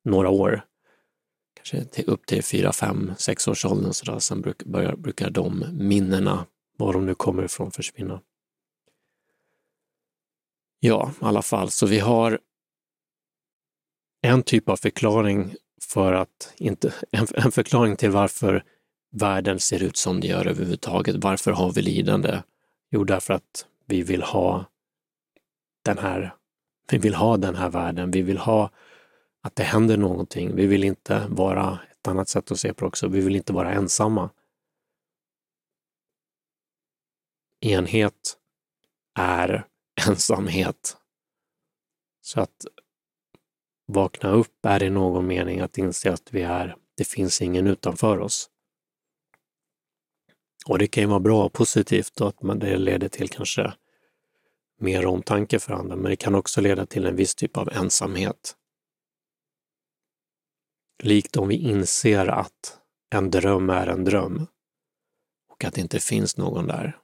några 0.03 0.29
år. 0.29 0.66
Kanske 1.71 1.89
till, 1.91 2.09
upp 2.09 2.25
till 2.25 2.43
fyra, 2.43 2.73
fem, 2.73 3.13
sex 3.17 3.47
års 3.47 3.65
åldern 3.65 3.93
så 3.93 4.05
där. 4.05 4.19
Sen 4.19 4.41
bruk, 4.41 4.63
börjar, 4.63 4.95
brukar 4.95 5.29
de 5.29 5.65
minnena, 5.71 6.45
var 6.77 6.93
de 6.93 7.05
nu 7.05 7.15
kommer 7.15 7.43
ifrån, 7.43 7.71
försvinna. 7.71 8.21
Ja, 10.79 11.11
i 11.21 11.25
alla 11.25 11.41
fall, 11.41 11.71
så 11.71 11.85
vi 11.85 11.99
har 11.99 12.39
en 14.21 14.43
typ 14.43 14.69
av 14.69 14.77
förklaring 14.77 15.55
för 15.81 16.13
att 16.13 16.53
inte, 16.57 16.93
en, 17.11 17.27
en 17.35 17.51
förklaring 17.51 17.95
till 17.95 18.11
varför 18.11 18.63
världen 19.11 19.59
ser 19.59 19.83
ut 19.83 19.97
som 19.97 20.19
den 20.19 20.29
gör 20.29 20.47
överhuvudtaget. 20.47 21.15
Varför 21.23 21.51
har 21.51 21.71
vi 21.71 21.81
lidande? 21.81 22.41
Jo, 22.91 23.03
därför 23.03 23.33
att 23.33 23.65
vi 23.85 24.01
vill 24.01 24.21
ha 24.21 24.65
den 25.85 25.97
här, 25.97 26.33
vi 26.91 26.97
vill 26.97 27.13
ha 27.13 27.37
den 27.37 27.55
här 27.55 27.69
världen. 27.69 28.11
Vi 28.11 28.21
vill 28.21 28.37
ha 28.37 28.71
att 29.41 29.55
det 29.55 29.63
händer 29.63 29.97
någonting. 29.97 30.55
Vi 30.55 30.67
vill 30.67 30.83
inte 30.83 31.27
vara, 31.29 31.79
ett 31.91 32.07
annat 32.07 32.29
sätt 32.29 32.51
att 32.51 32.59
se 32.59 32.73
på 32.73 32.85
det 32.85 32.87
också, 32.87 33.07
vi 33.07 33.21
vill 33.21 33.35
inte 33.35 33.53
vara 33.53 33.73
ensamma. 33.73 34.29
Enhet 37.61 38.37
är 39.19 39.67
ensamhet. 40.07 40.97
Så 42.21 42.41
att 42.41 42.65
vakna 43.87 44.31
upp 44.31 44.65
är 44.65 44.83
i 44.83 44.89
någon 44.89 45.27
mening 45.27 45.59
att 45.59 45.77
inse 45.77 46.13
att 46.13 46.33
vi 46.33 46.41
är, 46.41 46.75
det 46.95 47.07
finns 47.07 47.41
ingen 47.41 47.67
utanför 47.67 48.19
oss. 48.19 48.49
Och 50.67 50.79
det 50.79 50.87
kan 50.87 51.03
ju 51.03 51.07
vara 51.09 51.19
bra 51.19 51.45
och 51.45 51.53
positivt 51.53 52.21
och 52.21 52.27
att 52.27 52.41
man, 52.41 52.59
det 52.59 52.77
leder 52.77 53.09
till 53.09 53.29
kanske 53.29 53.73
mer 54.79 55.05
omtanke 55.05 55.59
för 55.59 55.73
andra, 55.73 55.95
men 55.95 56.09
det 56.09 56.15
kan 56.15 56.35
också 56.35 56.61
leda 56.61 56.85
till 56.85 57.05
en 57.05 57.15
viss 57.15 57.35
typ 57.35 57.57
av 57.57 57.69
ensamhet. 57.69 58.55
Likt 61.03 61.37
om 61.37 61.47
vi 61.47 61.55
inser 61.55 62.27
att 62.27 62.79
en 63.09 63.31
dröm 63.31 63.69
är 63.69 63.87
en 63.87 64.03
dröm 64.03 64.47
och 65.47 65.63
att 65.63 65.73
det 65.73 65.81
inte 65.81 65.99
finns 65.99 66.37
någon 66.37 66.67
där. 66.67 66.99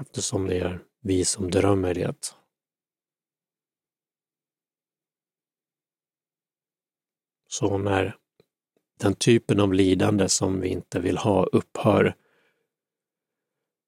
Eftersom 0.00 0.46
det 0.46 0.58
är 0.58 0.84
vi 1.00 1.24
som 1.24 1.50
drömmer 1.50 1.94
det. 1.94 2.34
Så 7.48 7.78
när 7.78 8.16
den 8.98 9.14
typen 9.14 9.60
av 9.60 9.74
lidande 9.74 10.28
som 10.28 10.60
vi 10.60 10.68
inte 10.68 11.00
vill 11.00 11.18
ha 11.18 11.44
upphör, 11.44 12.14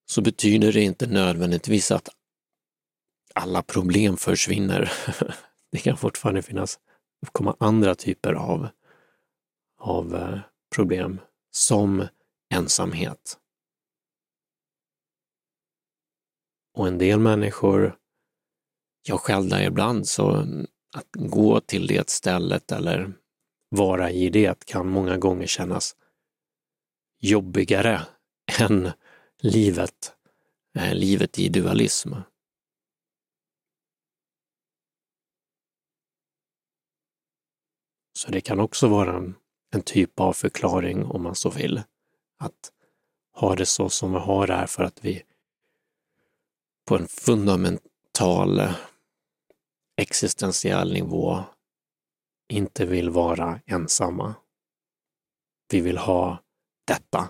så 0.07 0.23
betyder 0.23 0.73
det 0.73 0.83
inte 0.83 1.07
nödvändigtvis 1.07 1.91
att 1.91 2.09
alla 3.35 3.63
problem 3.63 4.17
försvinner. 4.17 4.93
Det 5.73 5.79
kan 5.79 5.97
fortfarande 5.97 6.43
finnas, 6.43 6.79
komma 7.29 7.57
andra 7.61 7.95
typer 7.95 8.33
av, 8.33 8.69
av 9.79 10.15
eh, 10.15 10.39
problem, 10.75 11.21
som 11.51 12.07
ensamhet. 12.55 13.39
Och 16.75 16.89
en 16.89 16.99
del 16.99 17.21
människor, 17.21 17.97
jag 19.03 19.21
själv 19.21 19.49
där 19.49 19.63
ibland, 19.63 20.09
så 20.09 20.47
att 20.97 21.09
gå 21.13 21.61
till 21.61 21.87
det 21.87 22.11
stället 22.11 22.73
eller 22.73 23.13
vara 23.69 24.11
i 24.11 24.31
det 24.31 24.65
kan 24.65 24.89
många 24.89 25.19
gånger 25.19 25.47
kännas 25.47 25.97
jobbigare 27.19 28.01
än 28.61 28.91
livet, 29.39 30.13
eh, 30.75 30.95
livet 30.95 31.39
i 31.39 31.49
dualism. 31.49 32.15
Så 38.21 38.31
det 38.31 38.41
kan 38.41 38.61
också 38.61 38.89
vara 38.89 39.17
en, 39.17 39.35
en 39.75 39.83
typ 39.83 40.21
av 40.21 40.33
förklaring 40.33 41.05
om 41.05 41.23
man 41.23 41.35
så 41.35 41.51
vill. 41.51 41.83
Att 42.39 42.73
ha 43.35 43.57
det 43.57 43.67
så 43.67 43.89
som 43.89 44.13
vi 44.13 44.19
har 44.19 44.47
det 44.47 44.55
här 44.55 44.67
för 44.67 44.85
att 44.85 45.05
vi 45.05 45.23
på 46.89 46.97
en 46.97 47.09
fundamental 47.09 48.59
eh, 48.59 48.77
existentiell 49.97 50.93
nivå 50.93 51.45
inte 52.53 52.87
vill 52.87 53.11
vara 53.11 53.61
ensamma. 53.67 54.35
Vi 55.71 55.81
vill 55.81 55.99
ha 55.99 56.39
detta. 56.87 57.29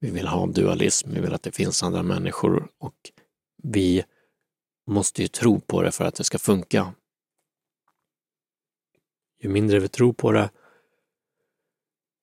Vi 0.00 0.10
vill 0.10 0.26
ha 0.26 0.46
dualism, 0.46 1.10
vi 1.10 1.20
vill 1.20 1.34
att 1.34 1.42
det 1.42 1.52
finns 1.52 1.82
andra 1.82 2.02
människor 2.02 2.68
och 2.78 2.96
vi 3.62 4.04
måste 4.86 5.22
ju 5.22 5.28
tro 5.28 5.60
på 5.60 5.82
det 5.82 5.92
för 5.92 6.04
att 6.04 6.14
det 6.14 6.24
ska 6.24 6.38
funka. 6.38 6.94
Ju 9.46 9.52
mindre 9.52 9.78
vi 9.78 9.88
tror 9.88 10.12
på 10.12 10.32
det, 10.32 10.50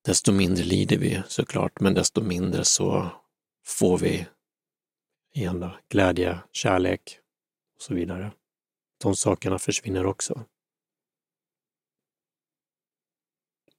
desto 0.06 0.32
mindre 0.32 0.64
lider 0.64 0.98
vi 0.98 1.24
såklart, 1.28 1.80
men 1.80 1.94
desto 1.94 2.22
mindre 2.22 2.66
så 2.66 3.10
får 3.66 3.98
vi 3.98 4.28
igen 5.34 5.60
då, 5.60 5.78
glädje, 5.90 6.40
kärlek 6.52 7.20
och 7.76 7.82
så 7.82 7.94
vidare. 7.94 8.32
De 9.04 9.16
sakerna 9.16 9.60
försvinner 9.60 10.06
också. 10.06 10.46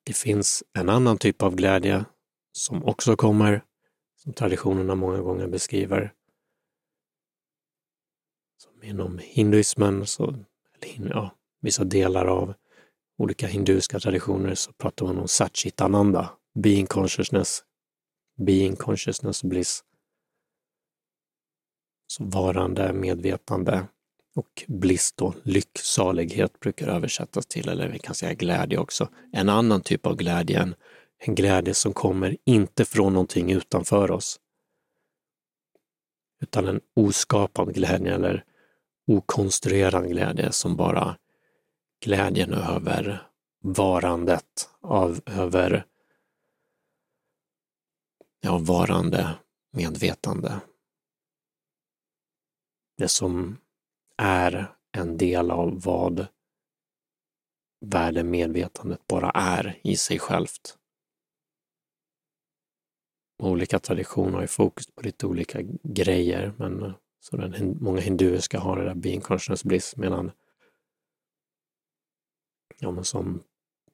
Det 0.04 0.16
finns 0.16 0.64
en 0.72 0.88
annan 0.88 1.18
typ 1.18 1.42
av 1.42 1.54
glädje 1.54 2.04
som 2.52 2.84
också 2.84 3.16
kommer, 3.16 3.64
som 4.16 4.32
traditionerna 4.32 4.94
många 4.94 5.20
gånger 5.20 5.46
beskriver. 5.46 6.14
Som 8.56 8.82
inom 8.82 9.18
hinduismen, 9.18 10.06
så, 10.06 10.34
eller 10.80 11.10
ja, 11.10 11.36
vissa 11.60 11.84
delar 11.84 12.26
av 12.26 12.54
olika 13.18 13.46
hinduiska 13.46 14.00
traditioner 14.00 14.54
så 14.54 14.72
pratar 14.72 15.06
man 15.06 15.18
om 15.18 15.28
satchitananda, 15.28 16.30
being 16.54 16.86
consciousness, 16.86 17.62
being 18.46 18.76
consciousness 18.76 19.44
bliss. 19.44 19.84
Så 22.06 22.24
varande, 22.24 22.92
medvetande, 22.92 23.86
Och 24.36 24.64
bliss 24.66 25.12
då, 25.12 25.34
lycksalighet 25.42 26.60
brukar 26.60 26.88
översättas 26.88 27.46
till, 27.46 27.68
eller 27.68 27.88
vi 27.88 27.98
kan 27.98 28.14
säga 28.14 28.34
glädje 28.34 28.78
också. 28.78 29.08
En 29.32 29.48
annan 29.48 29.80
typ 29.80 30.06
av 30.06 30.16
glädje, 30.16 30.60
en, 30.60 30.74
en 31.18 31.34
glädje 31.34 31.74
som 31.74 31.92
kommer 31.92 32.36
inte 32.44 32.84
från 32.84 33.12
någonting 33.12 33.52
utanför 33.52 34.10
oss, 34.10 34.40
utan 36.42 36.68
en 36.68 36.80
oskapad 36.96 37.74
glädje 37.74 38.14
eller 38.14 38.44
okonstruerad 39.06 40.08
glädje 40.08 40.52
som 40.52 40.76
bara 40.76 41.16
glädjen 42.04 42.54
över 42.54 43.28
varandet, 43.60 44.70
av, 44.80 45.20
över 45.26 45.86
ja, 48.40 48.58
varande 48.58 49.38
medvetande. 49.72 50.60
Det 52.96 53.08
som 53.08 53.56
är 54.16 54.74
en 54.92 55.16
del 55.16 55.50
av 55.50 55.82
vad 55.82 56.26
värdemedvetandet 57.80 59.06
bara 59.06 59.30
är 59.30 59.80
i 59.82 59.96
sig 59.96 60.18
självt. 60.18 60.78
Olika 63.42 63.78
traditioner 63.78 64.32
har 64.32 64.40
ju 64.40 64.46
fokus 64.46 64.86
på 64.86 65.02
lite 65.02 65.26
olika 65.26 65.58
grejer, 65.82 66.54
men 66.58 66.94
så 67.20 67.36
den, 67.36 67.78
många 67.80 68.00
hinduiska 68.00 68.58
har 68.60 68.76
det 68.76 68.84
där 68.84 68.94
being 68.94 69.20
consciousness 69.20 69.64
bliss, 69.64 69.96
medan 69.96 70.30
ja, 72.78 72.90
men 72.90 73.04
som 73.04 73.42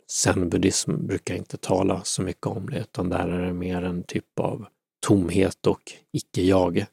zen-buddhism 0.07 1.07
brukar 1.07 1.35
inte 1.35 1.57
tala 1.57 2.05
så 2.05 2.23
mycket 2.23 2.47
om 2.47 2.71
det, 2.71 2.81
utan 2.81 3.09
där 3.09 3.29
är 3.29 3.47
det 3.47 3.53
mer 3.53 3.83
en 3.83 4.03
typ 4.03 4.39
av 4.39 4.67
tomhet 5.07 5.67
och 5.67 5.93
icke-jag 6.13 6.87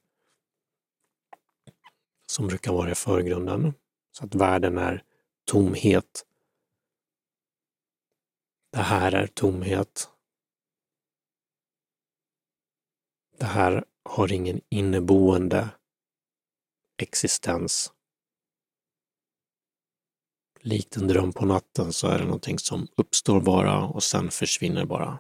som 2.31 2.47
brukar 2.47 2.73
vara 2.73 2.91
i 2.91 2.95
förgrunden. 2.95 3.73
Så 4.11 4.25
att 4.25 4.35
världen 4.35 4.77
är 4.77 5.03
tomhet. 5.45 6.25
Det 8.71 8.81
här 8.81 9.11
är 9.11 9.27
tomhet. 9.27 10.09
Det 13.37 13.45
här 13.45 13.85
har 14.03 14.33
ingen 14.33 14.61
inneboende 14.69 15.69
existens. 16.97 17.93
Likt 20.67 20.97
en 20.97 21.07
dröm 21.07 21.33
på 21.33 21.45
natten 21.45 21.93
så 21.93 22.07
är 22.07 22.19
det 22.19 22.25
någonting 22.25 22.59
som 22.59 22.87
uppstår 22.97 23.41
bara 23.41 23.83
och 23.83 24.03
sen 24.03 24.31
försvinner 24.31 24.85
bara. 24.85 25.19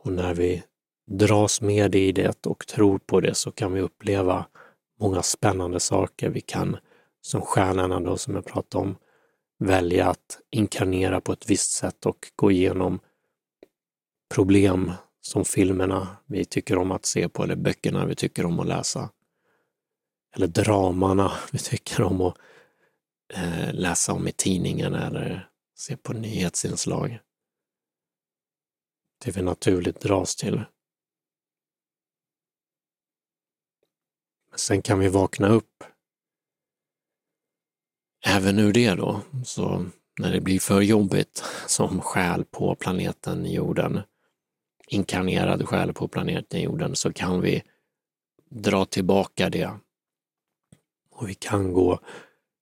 Och 0.00 0.12
när 0.12 0.34
vi 0.34 0.62
dras 1.10 1.60
med 1.60 1.94
i 1.94 2.12
det 2.12 2.46
och 2.46 2.66
tror 2.66 2.98
på 2.98 3.20
det 3.20 3.34
så 3.34 3.52
kan 3.52 3.72
vi 3.72 3.80
uppleva 3.80 4.46
många 5.00 5.22
spännande 5.22 5.80
saker. 5.80 6.30
Vi 6.30 6.40
kan, 6.40 6.76
som 7.20 7.40
stjärnorna 7.40 8.00
då 8.00 8.16
som 8.16 8.34
jag 8.34 8.46
pratade 8.46 8.84
om, 8.84 8.96
välja 9.58 10.10
att 10.10 10.40
inkarnera 10.50 11.20
på 11.20 11.32
ett 11.32 11.50
visst 11.50 11.70
sätt 11.70 12.06
och 12.06 12.32
gå 12.36 12.50
igenom 12.50 13.00
problem 14.34 14.92
som 15.20 15.44
filmerna 15.44 16.16
vi 16.26 16.44
tycker 16.44 16.78
om 16.78 16.90
att 16.90 17.06
se 17.06 17.28
på 17.28 17.42
eller 17.42 17.56
böckerna 17.56 18.06
vi 18.06 18.14
tycker 18.14 18.46
om 18.46 18.60
att 18.60 18.66
läsa. 18.66 19.10
Eller 20.34 20.46
dramana 20.46 21.32
vi 21.52 21.58
tycker 21.58 22.02
om 22.02 22.20
att 22.20 22.38
eh, 23.34 23.74
läsa 23.74 24.12
om 24.12 24.28
i 24.28 24.32
tidningen 24.32 24.94
eller 24.94 25.48
se 25.74 25.96
på 25.96 26.12
nyhetsinslag. 26.12 27.20
Det 29.24 29.36
vi 29.36 29.42
naturligt 29.42 30.00
dras 30.00 30.36
till. 30.36 30.64
Sen 34.56 34.82
kan 34.82 34.98
vi 34.98 35.08
vakna 35.08 35.48
upp 35.48 35.84
även 38.26 38.58
ur 38.58 38.72
det 38.72 38.94
då. 38.94 39.20
Så 39.44 39.86
när 40.18 40.32
det 40.32 40.40
blir 40.40 40.60
för 40.60 40.80
jobbigt 40.80 41.44
som 41.66 42.00
själ 42.00 42.44
på 42.44 42.74
planeten 42.74 43.46
jorden, 43.46 44.00
inkarnerad 44.88 45.68
själ 45.68 45.92
på 45.92 46.08
planeten 46.08 46.60
jorden, 46.60 46.96
så 46.96 47.12
kan 47.12 47.40
vi 47.40 47.62
dra 48.50 48.84
tillbaka 48.84 49.50
det. 49.50 49.70
Och 51.18 51.28
vi 51.28 51.34
kan 51.34 51.72
gå 51.72 52.00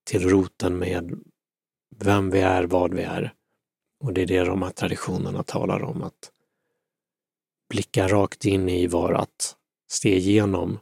till 0.04 0.28
roten 0.28 0.78
med 0.78 1.22
vem 1.96 2.30
vi 2.30 2.40
är, 2.40 2.64
vad 2.64 2.94
vi 2.94 3.02
är. 3.02 3.34
Och 4.00 4.12
det 4.12 4.22
är 4.22 4.26
det 4.26 4.44
de 4.44 4.62
här 4.62 4.70
traditionerna 4.70 5.42
talar 5.42 5.82
om, 5.82 6.02
att 6.02 6.32
blicka 7.68 8.08
rakt 8.08 8.44
in 8.44 8.68
i 8.68 8.86
varat, 8.86 9.56
se 9.88 10.16
igenom 10.16 10.78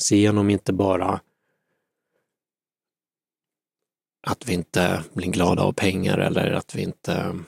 Se 0.00 0.16
igenom 0.16 0.50
inte 0.50 0.72
bara 0.72 1.20
att 4.26 4.48
vi 4.48 4.52
inte 4.52 5.04
blir 5.14 5.30
glada 5.30 5.62
av 5.62 5.72
pengar 5.72 6.18
eller 6.18 6.52
att 6.52 6.74
vi 6.74 6.82
inte, 6.82 7.38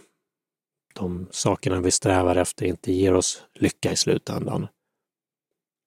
de 0.94 1.28
sakerna 1.30 1.80
vi 1.80 1.90
strävar 1.90 2.36
efter 2.36 2.66
inte 2.66 2.92
ger 2.92 3.14
oss 3.14 3.42
lycka 3.54 3.92
i 3.92 3.96
slutändan. 3.96 4.68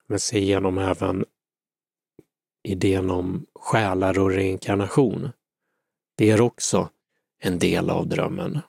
Men 0.07 0.19
se 0.19 0.39
igenom 0.39 0.77
även 0.77 1.25
idén 2.63 3.09
om 3.09 3.45
själar 3.55 4.19
och 4.19 4.31
reinkarnation. 4.31 5.29
Det 6.15 6.29
är 6.29 6.41
också 6.41 6.89
en 7.39 7.59
del 7.59 7.89
av 7.89 8.07
drömmen. 8.07 8.59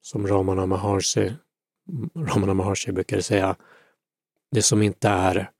Som 0.00 0.26
Ramana 0.26 0.66
Maharshi 0.66 1.32
Ramana 2.14 2.54
Maharshi 2.54 2.92
brukar 2.92 3.20
säga, 3.20 3.56
det 4.50 4.62
som 4.62 4.82
inte 4.82 5.08
är 5.08 5.50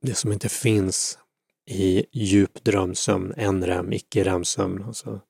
det 0.00 0.14
som 0.14 0.32
inte 0.32 0.48
finns 0.48 1.18
i 1.66 2.06
djup 2.12 2.64
drömsömn, 2.64 3.34
NREM, 3.36 3.92
icke-REM-sömn, 3.92 4.82
alltså 4.82 5.20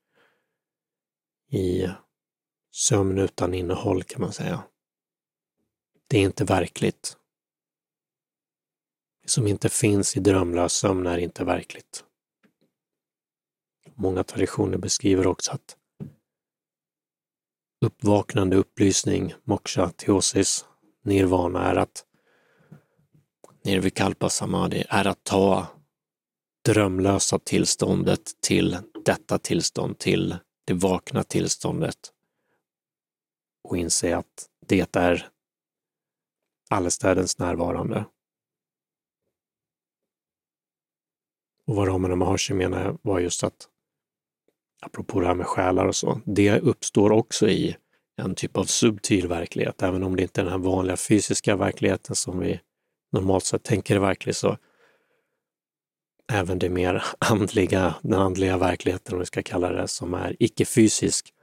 i 1.50 1.86
sömn 2.72 3.18
utan 3.18 3.54
innehåll 3.54 4.02
kan 4.02 4.20
man 4.20 4.32
säga. 4.32 4.62
Det 6.06 6.18
är 6.18 6.22
inte 6.22 6.44
verkligt. 6.44 7.16
Det 9.22 9.28
som 9.30 9.46
inte 9.46 9.68
finns 9.68 10.16
i 10.16 10.20
drömlös 10.20 10.72
sömn 10.72 11.06
är 11.06 11.18
inte 11.18 11.44
verkligt. 11.44 12.04
Många 13.94 14.24
traditioner 14.24 14.78
beskriver 14.78 15.26
också 15.26 15.52
att 15.52 15.76
uppvaknande, 17.84 18.56
upplysning, 18.56 19.34
moksha, 19.44 19.90
teosis, 19.90 20.64
nirvana 21.02 21.70
är 21.70 21.76
att 21.76 22.04
nirvikalpa 23.64 24.28
samadhi 24.28 24.84
är 24.88 25.06
att 25.06 25.24
ta 25.24 25.66
drömlösa 26.64 27.38
tillståndet 27.38 28.40
till 28.40 28.76
detta 29.04 29.38
tillstånd, 29.38 29.98
till 29.98 30.36
det 30.64 30.74
vakna 30.74 31.24
tillståndet 31.24 32.12
och 33.64 33.76
inse 33.76 34.16
att 34.16 34.48
det 34.66 34.96
är 34.96 35.28
allestädens 36.70 37.38
närvarande. 37.38 38.05
Och 41.66 41.77
vad 41.77 41.88
Ramana 41.88 42.16
Maharshi 42.16 42.55
menar 42.55 42.98
var 43.03 43.20
just 43.20 43.44
att 43.44 43.68
apropå 44.83 45.20
det 45.20 45.27
här 45.27 45.35
med 45.35 45.46
själar 45.46 45.87
och 45.87 45.96
så, 45.96 46.20
det 46.24 46.61
uppstår 46.61 47.12
också 47.12 47.48
i 47.48 47.77
en 48.16 48.35
typ 48.35 48.57
av 48.57 48.64
subtil 48.64 49.29
verklighet. 49.29 49.83
Även 49.83 50.03
om 50.03 50.16
det 50.16 50.22
inte 50.22 50.40
är 50.40 50.44
den 50.44 50.53
här 50.53 50.59
vanliga 50.59 50.96
fysiska 50.96 51.57
verkligheten 51.57 52.16
som 52.16 52.38
vi 52.38 52.61
normalt 53.12 53.44
sett 53.44 53.62
tänker 53.62 53.96
är 53.96 54.00
verklig, 54.00 54.37
så 54.37 54.57
även 56.33 56.59
det 56.59 56.68
mer 56.68 57.05
andliga, 57.18 57.94
den 58.03 58.20
andliga 58.20 58.59
verkligheten, 58.59 59.14
om 59.14 59.20
vi 59.20 59.27
ska 59.27 59.42
kalla 59.42 59.72
det, 59.72 59.88
som 59.88 60.14
är 60.14 60.37
icke-fysisk, 60.38 61.35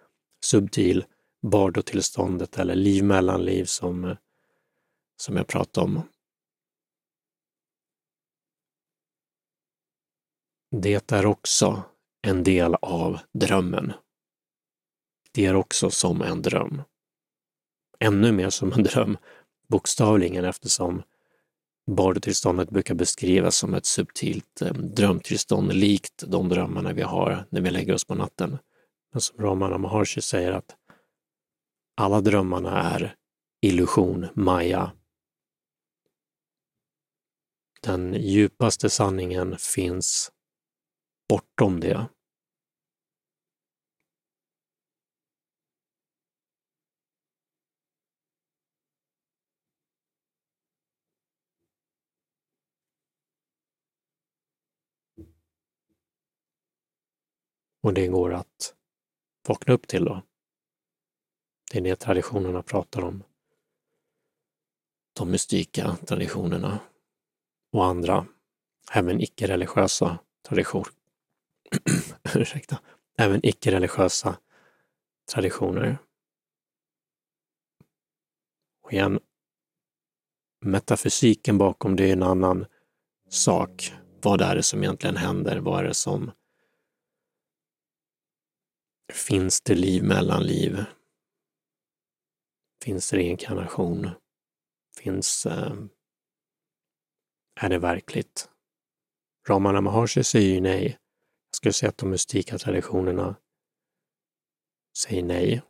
subtil, 0.45 1.05
bardotillståndet 1.41 2.57
eller 2.59 2.75
liv 2.75 3.03
mellan 3.03 3.45
liv 3.45 3.65
som, 3.65 4.15
som 5.21 5.37
jag 5.37 5.47
pratade 5.47 5.85
om. 5.85 6.01
Det 10.71 11.11
är 11.11 11.25
också 11.25 11.83
en 12.21 12.43
del 12.43 12.75
av 12.75 13.19
drömmen. 13.33 13.93
Det 15.31 15.45
är 15.45 15.55
också 15.55 15.91
som 15.91 16.21
en 16.21 16.41
dröm. 16.41 16.81
Ännu 17.99 18.31
mer 18.31 18.49
som 18.49 18.73
en 18.73 18.83
dröm, 18.91 19.17
bokstavligen, 19.67 20.45
eftersom 20.45 21.03
bardotillståndet 21.91 22.69
brukar 22.69 22.95
beskrivas 22.95 23.55
som 23.55 23.73
ett 23.73 23.85
subtilt 23.85 24.61
eh, 24.61 24.73
drömtillstånd 24.73 25.73
likt 25.73 26.23
de 26.27 26.49
drömmarna 26.49 26.93
vi 26.93 27.01
har 27.01 27.45
när 27.49 27.61
vi 27.61 27.71
lägger 27.71 27.93
oss 27.93 28.05
på 28.05 28.15
natten. 28.15 28.57
Men 29.11 29.21
som 29.21 29.43
Ramana 29.43 29.77
Maharshi 29.77 30.21
säger 30.21 30.51
att 30.51 30.75
alla 31.97 32.21
drömmarna 32.21 32.81
är 32.81 33.15
illusion, 33.61 34.27
maya. 34.33 34.91
Den 37.83 38.13
djupaste 38.13 38.89
sanningen 38.89 39.57
finns 39.57 40.31
bortom 41.29 41.79
det. 41.79 42.07
Och 57.83 57.93
det 57.93 58.07
går 58.07 58.33
att 58.33 58.75
vakna 59.47 59.73
upp 59.73 59.87
till 59.87 60.05
då. 60.05 60.21
Det 61.71 61.77
är 61.77 61.81
det 61.81 61.95
traditionerna 61.95 62.63
pratar 62.63 63.01
om. 63.01 63.23
De 65.13 65.31
mystika 65.31 65.97
traditionerna 66.07 66.79
och 67.71 67.85
andra, 67.85 68.27
även 68.91 69.21
icke-religiösa 69.21 70.19
traditioner. 70.47 70.93
Ursäkta. 72.35 72.79
Även 73.17 73.45
icke-religiösa 73.45 74.37
traditioner. 75.33 75.97
Och 78.83 78.93
igen, 78.93 79.19
metafysiken 80.61 81.57
bakom 81.57 81.95
det 81.95 82.09
är 82.09 82.13
en 82.13 82.23
annan 82.23 82.65
sak. 83.29 83.93
Vad 84.21 84.41
är 84.41 84.55
det 84.55 84.63
som 84.63 84.83
egentligen 84.83 85.17
händer? 85.17 85.57
Vad 85.57 85.79
är 85.79 85.83
det 85.83 85.93
som... 85.93 86.31
Finns 89.13 89.61
det 89.61 89.75
liv 89.75 90.03
mellan 90.03 90.43
liv? 90.43 90.83
Finns 92.83 93.09
det 93.09 93.17
reinkarnation? 93.17 94.09
Finns... 94.97 95.45
Eh, 95.45 95.73
är 97.55 97.69
det 97.69 97.79
verkligt? 97.79 98.49
Ramana 99.47 99.81
Maharshi 99.81 100.23
säger 100.23 100.53
ju 100.53 100.61
nej. 100.61 100.97
Jag 101.49 101.55
skulle 101.55 101.73
säga 101.73 101.89
att 101.89 101.97
de 101.97 102.09
mystika 102.09 102.57
traditionerna 102.57 103.35
säger 104.97 105.23
nej. 105.23 105.61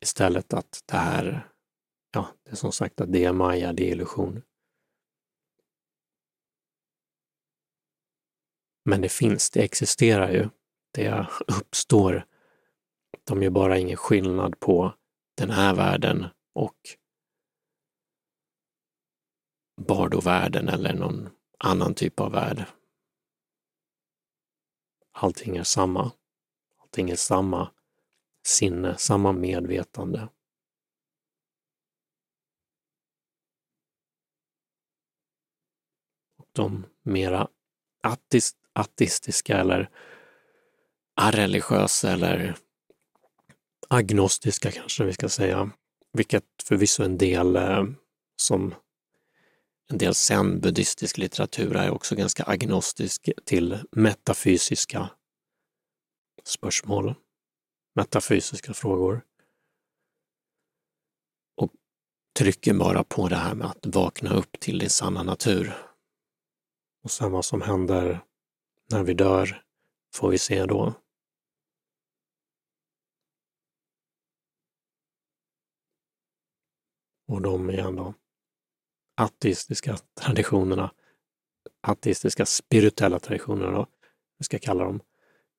Istället 0.00 0.52
att 0.52 0.82
det 0.86 0.96
här, 0.96 1.48
ja, 2.12 2.28
det 2.44 2.50
är 2.50 2.56
som 2.56 2.72
sagt 2.72 3.00
att 3.00 3.12
det 3.12 3.24
är 3.24 3.32
Maya, 3.32 3.72
det 3.72 3.88
är 3.88 3.92
illusion. 3.92 4.42
Men 8.84 9.00
det 9.00 9.08
finns, 9.08 9.50
det 9.50 9.62
existerar 9.64 10.32
ju. 10.32 10.48
Det 10.92 11.26
uppstår. 11.58 12.26
De 13.24 13.42
gör 13.42 13.50
bara 13.50 13.78
ingen 13.78 13.96
skillnad 13.96 14.60
på 14.60 14.94
den 15.36 15.50
här 15.50 15.74
världen 15.74 16.26
och 16.54 16.76
Bardovärlden 19.76 20.68
eller 20.68 20.94
någon 20.94 21.28
annan 21.58 21.94
typ 21.94 22.20
av 22.20 22.32
värld. 22.32 22.64
Allting 25.12 25.56
är 25.56 25.64
samma. 25.64 26.12
Allting 26.78 27.10
är 27.10 27.16
samma 27.16 27.70
sinne, 28.46 28.96
samma 28.98 29.32
medvetande. 29.32 30.28
Och 36.38 36.48
de 36.52 36.86
mera 37.02 37.48
ateist, 38.02 38.56
ateistiska 38.72 39.58
eller 39.58 39.90
areligiösa 41.16 42.12
eller 42.12 42.56
agnostiska 43.88 44.70
kanske 44.70 45.04
vi 45.04 45.12
ska 45.12 45.28
säga, 45.28 45.70
vilket 46.12 46.44
förvisso 46.64 47.02
en 47.02 47.18
del 47.18 47.56
eh, 47.56 47.84
som 48.36 48.74
en 49.92 49.98
del 49.98 50.14
zen-buddhistisk 50.14 51.18
litteratur 51.18 51.76
är 51.76 51.90
också 51.90 52.14
ganska 52.14 52.44
agnostisk 52.44 53.28
till 53.44 53.78
metafysiska 53.92 55.10
spörsmål, 56.44 57.14
metafysiska 57.94 58.74
frågor. 58.74 59.24
Och 61.56 61.70
trycker 62.38 62.74
bara 62.74 63.04
på 63.04 63.28
det 63.28 63.36
här 63.36 63.54
med 63.54 63.66
att 63.66 63.86
vakna 63.86 64.34
upp 64.34 64.60
till 64.60 64.78
din 64.78 64.90
sanna 64.90 65.22
natur. 65.22 65.74
Och 67.04 67.10
sen 67.10 67.32
vad 67.32 67.44
som 67.44 67.62
händer 67.62 68.24
när 68.90 69.02
vi 69.02 69.14
dör 69.14 69.64
får 70.14 70.30
vi 70.30 70.38
se 70.38 70.66
då. 70.66 70.94
Och 77.28 77.42
de 77.42 77.70
igen 77.70 77.96
då 77.96 78.14
ateistiska 79.14 79.96
traditionerna, 80.20 80.94
ateistiska 81.80 82.46
spirituella 82.46 83.18
traditionerna, 83.18 83.70
då, 83.70 83.86
vi 84.38 84.44
ska 84.44 84.58
kalla 84.58 84.84
dem, 84.84 85.00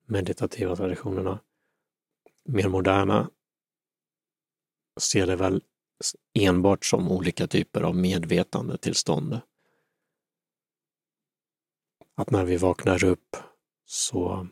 meditativa 0.06 0.76
traditionerna, 0.76 1.40
mer 2.44 2.68
moderna, 2.68 3.30
ser 5.00 5.26
det 5.26 5.36
väl 5.36 5.62
enbart 6.34 6.84
som 6.84 7.12
olika 7.12 7.46
typer 7.46 7.82
av 7.82 7.96
medvetandetillstånd. 7.96 9.40
Att 12.16 12.30
när 12.30 12.44
vi 12.44 12.56
vaknar 12.56 13.04
upp 13.04 13.36
så 13.84 14.48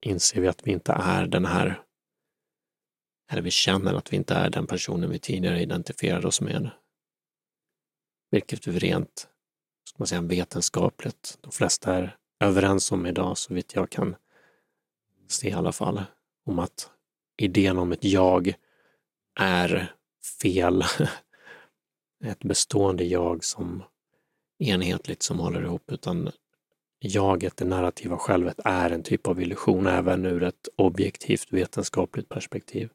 inser 0.00 0.40
vi 0.40 0.48
att 0.48 0.66
vi 0.66 0.72
inte 0.72 0.92
är 0.92 1.26
den 1.26 1.46
här 1.46 1.87
eller 3.28 3.42
vi 3.42 3.50
känner 3.50 3.94
att 3.94 4.12
vi 4.12 4.16
inte 4.16 4.34
är 4.34 4.50
den 4.50 4.66
personen 4.66 5.10
vi 5.10 5.18
tidigare 5.18 5.62
identifierade 5.62 6.26
oss 6.26 6.40
med. 6.40 6.70
Vilket 8.30 8.66
vi 8.66 8.78
rent 8.78 9.28
ska 9.88 9.96
man 9.98 10.06
säga, 10.06 10.20
vetenskapligt, 10.20 11.38
de 11.40 11.52
flesta 11.52 11.94
är 11.94 12.16
överens 12.40 12.92
om 12.92 13.06
idag, 13.06 13.38
så 13.38 13.54
vitt 13.54 13.74
jag 13.74 13.90
kan 13.90 14.16
se 15.28 15.48
i 15.48 15.52
alla 15.52 15.72
fall, 15.72 16.02
om 16.46 16.58
att 16.58 16.90
idén 17.36 17.78
om 17.78 17.92
ett 17.92 18.04
jag 18.04 18.54
är 19.40 19.92
fel. 20.42 20.84
ett 22.24 22.44
bestående 22.44 23.04
jag 23.04 23.44
som 23.44 23.82
enhetligt 24.58 25.22
som 25.22 25.38
håller 25.38 25.62
ihop, 25.62 25.92
utan 25.92 26.30
jaget, 27.00 27.56
det 27.56 27.64
narrativa 27.64 28.18
självet, 28.18 28.60
är 28.64 28.90
en 28.90 29.02
typ 29.02 29.26
av 29.26 29.40
illusion 29.40 29.86
även 29.86 30.26
ur 30.26 30.42
ett 30.42 30.68
objektivt 30.76 31.52
vetenskapligt 31.52 32.28
perspektiv. 32.28 32.90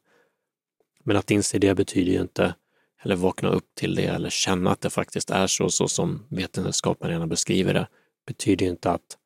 Men 1.04 1.16
att 1.16 1.30
inse 1.30 1.58
det 1.58 1.74
betyder 1.74 2.12
ju 2.12 2.20
inte, 2.20 2.54
eller 3.02 3.16
vakna 3.16 3.48
upp 3.48 3.74
till 3.74 3.94
det 3.94 4.06
eller 4.06 4.30
känna 4.30 4.70
att 4.70 4.80
det 4.80 4.90
faktiskt 4.90 5.30
är 5.30 5.46
så, 5.46 5.70
så 5.70 5.88
som 5.88 6.26
vetenskapen 6.30 7.10
redan 7.10 7.28
beskriver 7.28 7.74
det, 7.74 7.88
betyder 8.26 8.66
ju 8.66 8.70
inte 8.70 8.90
att 8.90 9.18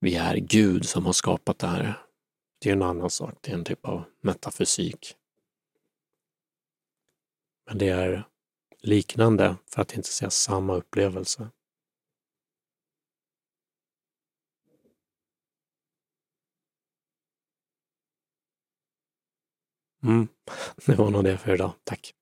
vi 0.00 0.14
är 0.14 0.36
Gud 0.36 0.88
som 0.88 1.06
har 1.06 1.12
skapat 1.12 1.58
det 1.58 1.66
här. 1.66 2.00
Det 2.60 2.68
är 2.68 2.72
en 2.72 2.82
annan 2.82 3.10
sak, 3.10 3.34
det 3.40 3.50
är 3.50 3.54
en 3.54 3.64
typ 3.64 3.86
av 3.86 4.04
metafysik. 4.22 5.14
Men 7.66 7.78
det 7.78 7.88
är 7.88 8.26
liknande, 8.80 9.56
för 9.66 9.82
att 9.82 9.96
inte 9.96 10.08
säga 10.08 10.30
samma 10.30 10.74
upplevelse. 10.74 11.48
Mm. 20.04 20.28
Det 20.86 20.94
var 20.94 21.10
nog 21.10 21.24
det 21.24 21.38
för 21.38 21.54
idag. 21.54 21.72
Tack! 21.84 22.12